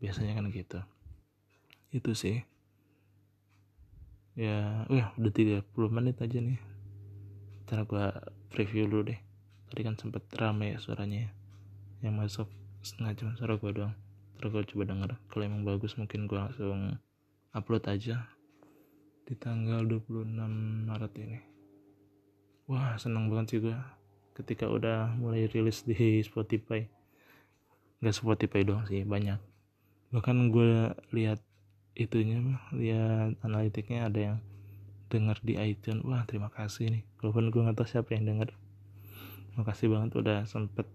Biasanya 0.00 0.40
kan 0.40 0.48
gitu. 0.48 0.80
Itu 1.92 2.12
sih. 2.16 2.44
Ya 4.38 4.86
uh, 4.86 5.08
udah 5.18 5.32
30 5.34 5.64
menit 5.90 6.16
aja 6.22 6.38
nih. 6.38 6.60
Cara 7.68 7.84
gua 7.84 8.14
preview 8.48 8.88
dulu 8.88 9.12
deh. 9.12 9.20
Tadi 9.68 9.80
kan 9.84 9.98
sempet 10.00 10.24
rame 10.40 10.72
ya 10.72 10.78
suaranya. 10.80 11.28
Yang 12.00 12.14
masuk 12.14 12.48
setengah 12.80 13.12
jam 13.18 13.28
suara 13.36 13.60
gua 13.60 13.72
doang. 13.74 13.94
Terus 14.40 14.50
gua 14.54 14.64
coba 14.64 14.84
denger. 14.88 15.10
Kalau 15.28 15.42
emang 15.44 15.66
bagus 15.66 15.98
mungkin 16.00 16.30
gua 16.30 16.48
langsung 16.48 16.96
upload 17.52 17.84
aja 17.90 18.37
di 19.28 19.36
tanggal 19.36 19.84
26 19.84 20.88
Maret 20.88 21.12
ini. 21.20 21.38
Wah 22.64 22.96
seneng 22.96 23.28
banget 23.28 23.46
sih 23.52 23.60
gua 23.60 23.76
ketika 24.32 24.64
udah 24.72 25.12
mulai 25.20 25.44
rilis 25.52 25.84
di 25.84 26.24
Spotify. 26.24 26.88
Nggak 28.00 28.16
Spotify 28.16 28.64
doang 28.64 28.88
sih 28.88 29.04
banyak. 29.04 29.36
Bahkan 30.16 30.48
gue 30.48 30.96
lihat 31.12 31.44
itunya 31.92 32.40
lihat 32.72 33.36
analitiknya 33.44 34.08
ada 34.08 34.20
yang 34.32 34.38
denger 35.12 35.36
di 35.44 35.60
iTunes. 35.60 36.00
Wah 36.08 36.24
terima 36.24 36.48
kasih 36.48 36.88
nih. 36.88 37.04
Walaupun 37.20 37.52
gue 37.52 37.60
nggak 37.68 37.76
tahu 37.76 37.88
siapa 37.90 38.16
yang 38.16 38.24
denger. 38.24 38.56
Makasih 39.60 39.92
banget 39.92 40.16
udah 40.16 40.38
sempet 40.48 40.88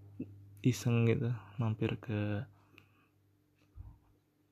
iseng 0.64 1.06
gitu 1.06 1.30
mampir 1.60 2.00
ke 2.00 2.42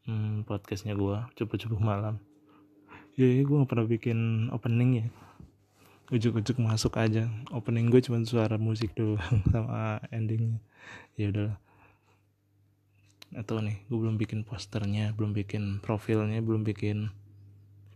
hmm, 0.06 0.44
podcastnya 0.44 0.92
gue 0.92 1.18
cukup-cukup 1.34 1.80
malam 1.80 2.20
ya, 3.16 3.28
ya 3.28 3.42
gue 3.44 3.56
gak 3.60 3.70
pernah 3.70 3.86
bikin 3.88 4.48
opening 4.52 4.90
ya. 5.04 5.06
Ujuk-ujuk 6.12 6.60
masuk 6.60 6.96
aja. 7.00 7.28
Opening 7.52 7.88
gue 7.88 8.00
cuma 8.04 8.20
suara 8.24 8.56
musik 8.56 8.92
doang 8.96 9.40
sama 9.52 10.00
endingnya. 10.12 10.60
Ya 11.16 11.32
udahlah. 11.32 11.58
Atau 13.32 13.64
nih 13.64 13.80
gue 13.88 13.96
belum 13.96 14.20
bikin 14.20 14.44
posternya 14.44 15.16
belum 15.16 15.32
bikin 15.32 15.80
profilnya 15.80 16.44
belum 16.44 16.68
bikin 16.68 17.08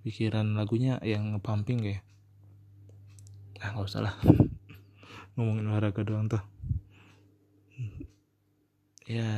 pikiran 0.01 0.57
lagunya 0.57 0.97
yang 1.05 1.37
ngepumping 1.37 1.83
kayak 1.85 2.03
ah 3.61 3.77
nggak 3.77 3.85
usah 3.85 4.01
lah. 4.09 4.15
Ngomongin 5.37 5.69
olahraga 5.69 6.01
doang 6.05 6.29
tuh. 6.29 6.41
Ya 9.05 9.29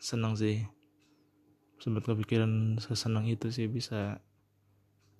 senang 0.00 0.32
sih. 0.32 0.64
Sempat 1.78 2.08
kepikiran 2.08 2.80
sesenang 2.80 3.28
itu 3.28 3.52
sih 3.52 3.68
bisa 3.68 4.24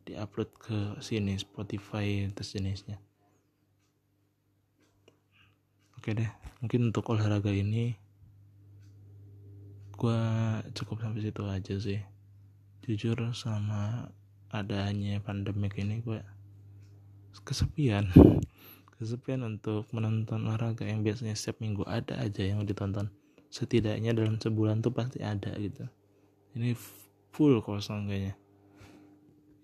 diupload 0.08 0.50
ke 0.56 0.78
sini 1.04 1.36
Spotify 1.36 2.24
terus 2.32 2.56
jenisnya. 2.56 2.96
Oke 6.00 6.16
deh 6.16 6.30
mungkin 6.64 6.88
untuk 6.88 7.12
olahraga 7.12 7.52
ini 7.52 7.94
gue 9.98 10.20
cukup 10.72 10.96
sampai 11.04 11.20
situ 11.20 11.42
aja 11.44 11.74
sih. 11.76 12.00
Jujur 12.88 13.20
sama 13.36 14.08
adanya 14.48 15.20
pandemik 15.20 15.76
ini 15.76 16.00
gue 16.00 16.24
kesepian. 17.44 18.08
Kesepian 18.98 19.46
untuk 19.46 19.86
menonton 19.94 20.50
olahraga 20.50 20.82
yang 20.82 21.06
biasanya 21.06 21.38
setiap 21.38 21.62
minggu 21.62 21.86
ada 21.86 22.18
aja 22.18 22.42
yang 22.42 22.66
ditonton. 22.66 23.14
Setidaknya 23.46 24.10
dalam 24.10 24.42
sebulan 24.42 24.82
tuh 24.82 24.90
pasti 24.90 25.22
ada 25.22 25.54
gitu. 25.54 25.86
Ini 26.58 26.74
full 27.30 27.62
kosong 27.62 28.10
kayaknya 28.10 28.34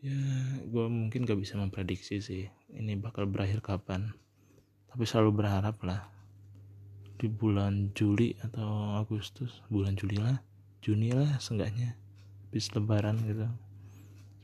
ya 0.04 0.20
gue 0.68 0.84
mungkin 0.92 1.24
gak 1.24 1.40
bisa 1.40 1.56
memprediksi 1.56 2.20
sih 2.20 2.44
ini 2.76 2.92
bakal 2.92 3.24
berakhir 3.24 3.64
kapan. 3.64 4.12
Tapi 4.92 5.02
selalu 5.08 5.40
berharap 5.40 5.80
lah. 5.80 6.12
Di 7.16 7.24
bulan 7.32 7.88
Juli 7.96 8.36
atau 8.44 9.00
Agustus 9.00 9.64
bulan 9.72 9.96
Juli 9.96 10.20
lah 10.20 10.36
Juni 10.84 11.08
lah 11.16 11.40
seenggaknya. 11.40 11.96
Habis 12.52 12.68
lebaran 12.76 13.16
gitu. 13.24 13.48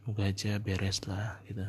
Semoga 0.01 0.33
aja 0.33 0.57
beres 0.57 1.05
lah 1.05 1.45
gitu. 1.45 1.69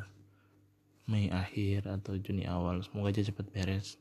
Mei 1.12 1.27
akhir 1.27 1.91
atau 1.91 2.15
Juni 2.15 2.47
awal 2.47 2.80
semoga 2.88 3.12
aja 3.12 3.27
cepat 3.27 3.51
beres. 3.51 3.99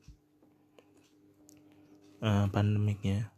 Uh, 2.23 2.47
pandemiknya. 2.55 3.35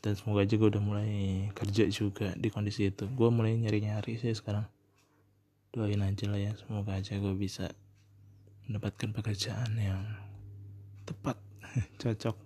Dan 0.00 0.16
semoga 0.16 0.48
aja 0.48 0.56
gue 0.56 0.68
udah 0.72 0.80
mulai 0.80 1.12
kerja 1.52 1.84
juga 1.92 2.32
di 2.40 2.48
kondisi 2.48 2.88
itu. 2.88 3.04
Gue 3.12 3.28
mulai 3.28 3.52
nyari-nyari 3.60 4.16
sih 4.16 4.32
sekarang 4.32 4.64
doain 5.74 5.98
aja 5.98 6.30
lah 6.30 6.38
ya. 6.38 6.54
Semoga 6.54 6.94
aja 6.94 7.18
gue 7.18 7.34
bisa 7.34 7.66
mendapatkan 8.70 9.10
pekerjaan 9.10 9.74
yang 9.74 10.06
tepat 11.02 11.34
cocok. 12.00 12.38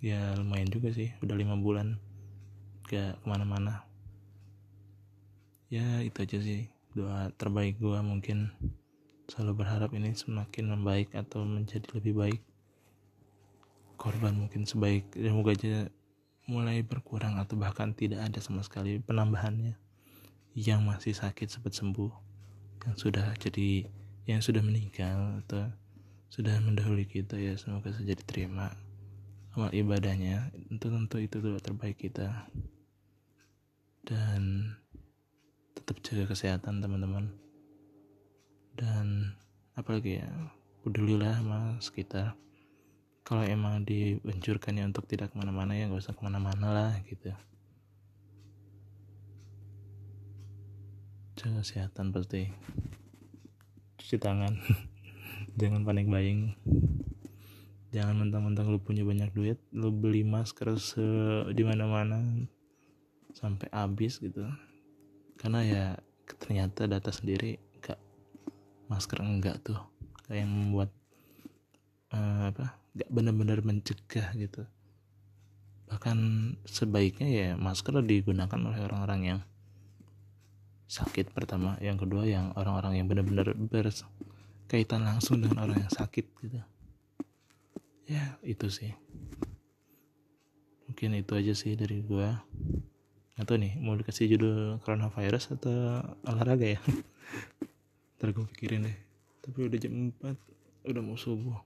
Ya 0.00 0.32
lumayan 0.40 0.72
juga 0.72 0.88
sih. 0.96 1.12
Udah 1.20 1.36
lima 1.36 1.60
bulan 1.60 2.00
gak 2.88 3.20
ke 3.20 3.28
mana-mana. 3.28 3.84
Ya 5.68 6.00
itu 6.00 6.16
aja 6.24 6.40
sih. 6.40 6.72
Doa 6.96 7.28
terbaik 7.36 7.76
gue 7.76 8.00
mungkin 8.00 8.48
selalu 9.28 9.60
berharap 9.60 9.92
ini 9.92 10.16
semakin 10.16 10.72
membaik 10.72 11.12
atau 11.12 11.44
menjadi 11.44 11.84
lebih 11.92 12.16
baik. 12.16 12.40
Korban 14.00 14.40
mungkin 14.40 14.64
sebaik. 14.64 15.12
Ya 15.12 15.28
semoga 15.28 15.52
aja 15.52 15.92
mulai 16.48 16.80
berkurang 16.80 17.36
atau 17.36 17.60
bahkan 17.60 17.92
tidak 17.92 18.24
ada 18.24 18.40
sama 18.40 18.62
sekali 18.62 19.02
penambahannya 19.02 19.85
yang 20.56 20.80
masih 20.88 21.12
sakit 21.12 21.52
cepat 21.52 21.76
sembuh 21.76 22.08
yang 22.88 22.96
sudah 22.96 23.36
jadi 23.36 23.84
yang 24.24 24.40
sudah 24.40 24.64
meninggal 24.64 25.44
atau 25.44 25.68
sudah 26.32 26.56
mendahului 26.64 27.04
kita 27.04 27.36
ya 27.36 27.54
semoga 27.60 27.92
saja 27.92 28.16
diterima 28.16 28.72
amal 29.56 29.72
ibadahnya. 29.72 30.52
Tentu 30.68 30.92
tentu 30.92 31.16
itu 31.16 31.36
doa 31.40 31.56
terbaik 31.56 31.96
kita. 31.96 32.48
Dan 34.04 34.72
tetap 35.72 35.96
jaga 36.04 36.28
kesehatan 36.28 36.84
teman-teman. 36.84 37.32
Dan 38.76 39.32
apalagi 39.72 40.20
ya 40.20 40.28
pedulilah 40.84 41.40
sama 41.40 41.60
sekitar. 41.80 42.36
Kalau 43.24 43.42
emang 43.42 43.82
dianjurkannya 43.82 44.86
untuk 44.86 45.08
tidak 45.08 45.32
ke 45.32 45.36
mana-mana 45.40 45.74
ya 45.74 45.90
nggak 45.90 46.04
usah 46.04 46.14
ke 46.14 46.22
mana-mana 46.22 46.70
lah 46.70 46.92
gitu 47.10 47.34
jaga 51.36 51.60
kesehatan 51.60 52.16
pasti 52.16 52.48
cuci 54.00 54.16
tangan. 54.16 54.56
Jangan 55.60 55.84
panik 55.84 56.08
buying. 56.08 56.56
Jangan 57.92 58.16
mentang-mentang 58.24 58.72
lu 58.72 58.80
punya 58.80 59.04
banyak 59.04 59.32
duit 59.36 59.60
lu 59.72 59.92
beli 59.92 60.24
masker 60.24 60.76
se 60.80 61.04
di 61.52 61.62
mana-mana 61.64 62.24
sampai 63.36 63.68
habis 63.68 64.16
gitu. 64.16 64.48
Karena 65.36 65.60
ya 65.60 65.84
ternyata 66.40 66.88
data 66.88 67.12
sendiri 67.12 67.60
gak 67.84 68.00
masker 68.88 69.20
enggak 69.20 69.60
tuh. 69.60 69.80
Kayak 70.24 70.48
yang 70.48 70.52
membuat 70.56 70.90
uh, 72.16 72.48
apa 72.48 72.80
gak 72.96 73.12
benar-benar 73.12 73.60
mencegah 73.60 74.32
gitu. 74.40 74.64
Bahkan 75.92 76.18
sebaiknya 76.64 77.28
ya 77.28 77.48
masker 77.60 78.00
digunakan 78.00 78.56
oleh 78.56 78.80
orang-orang 78.80 79.20
yang 79.24 79.40
sakit 80.86 81.34
pertama. 81.34 81.74
Yang 81.82 82.06
kedua 82.06 82.22
yang 82.26 82.54
orang-orang 82.54 82.98
yang 83.02 83.06
benar-benar 83.10 83.54
berkaitan 83.58 85.02
langsung 85.02 85.42
dengan 85.42 85.66
orang 85.66 85.86
yang 85.86 85.92
sakit 85.92 86.26
gitu. 86.42 86.58
Ya 88.06 88.38
itu 88.46 88.66
sih. 88.70 88.94
Mungkin 90.86 91.18
itu 91.18 91.32
aja 91.34 91.52
sih 91.52 91.74
dari 91.74 92.02
gua. 92.06 92.46
Atau 93.36 93.60
nih 93.60 93.76
mau 93.76 93.92
dikasih 93.98 94.32
judul 94.32 94.80
coronavirus 94.80 95.58
atau 95.60 96.00
olahraga 96.24 96.78
ya? 96.78 96.80
Ntar 98.16 98.32
gue 98.32 98.46
pikirin 98.56 98.88
deh. 98.88 98.96
Tapi 99.44 99.58
udah 99.68 99.78
jam 99.78 100.14
4 100.24 100.88
udah 100.88 101.02
mau 101.04 101.20
subuh. 101.20 101.58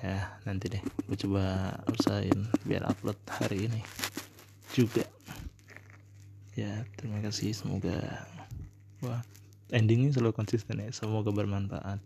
Ya 0.00 0.40
nanti 0.48 0.72
deh. 0.72 0.80
Gue 1.04 1.18
coba 1.18 1.76
usahain 1.92 2.48
biar 2.64 2.88
upload 2.88 3.20
hari 3.28 3.68
ini 3.68 3.84
juga 4.70 5.02
ya 6.60 6.84
terima 7.00 7.24
kasih. 7.24 7.56
Semoga 7.56 7.96
wah 9.00 9.24
endingnya 9.72 10.12
selalu 10.12 10.36
konsisten 10.36 10.84
ya. 10.84 10.92
Semoga 10.92 11.32
bermanfaat 11.32 12.00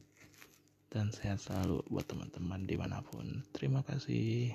dan 0.95 1.11
sehat 1.11 1.43
selalu 1.43 1.83
buat 1.91 2.07
teman-teman 2.07 2.63
di 2.63 2.79
mana 2.79 3.03
pun. 3.03 3.43
Terima 3.51 3.83
kasih 3.83 4.55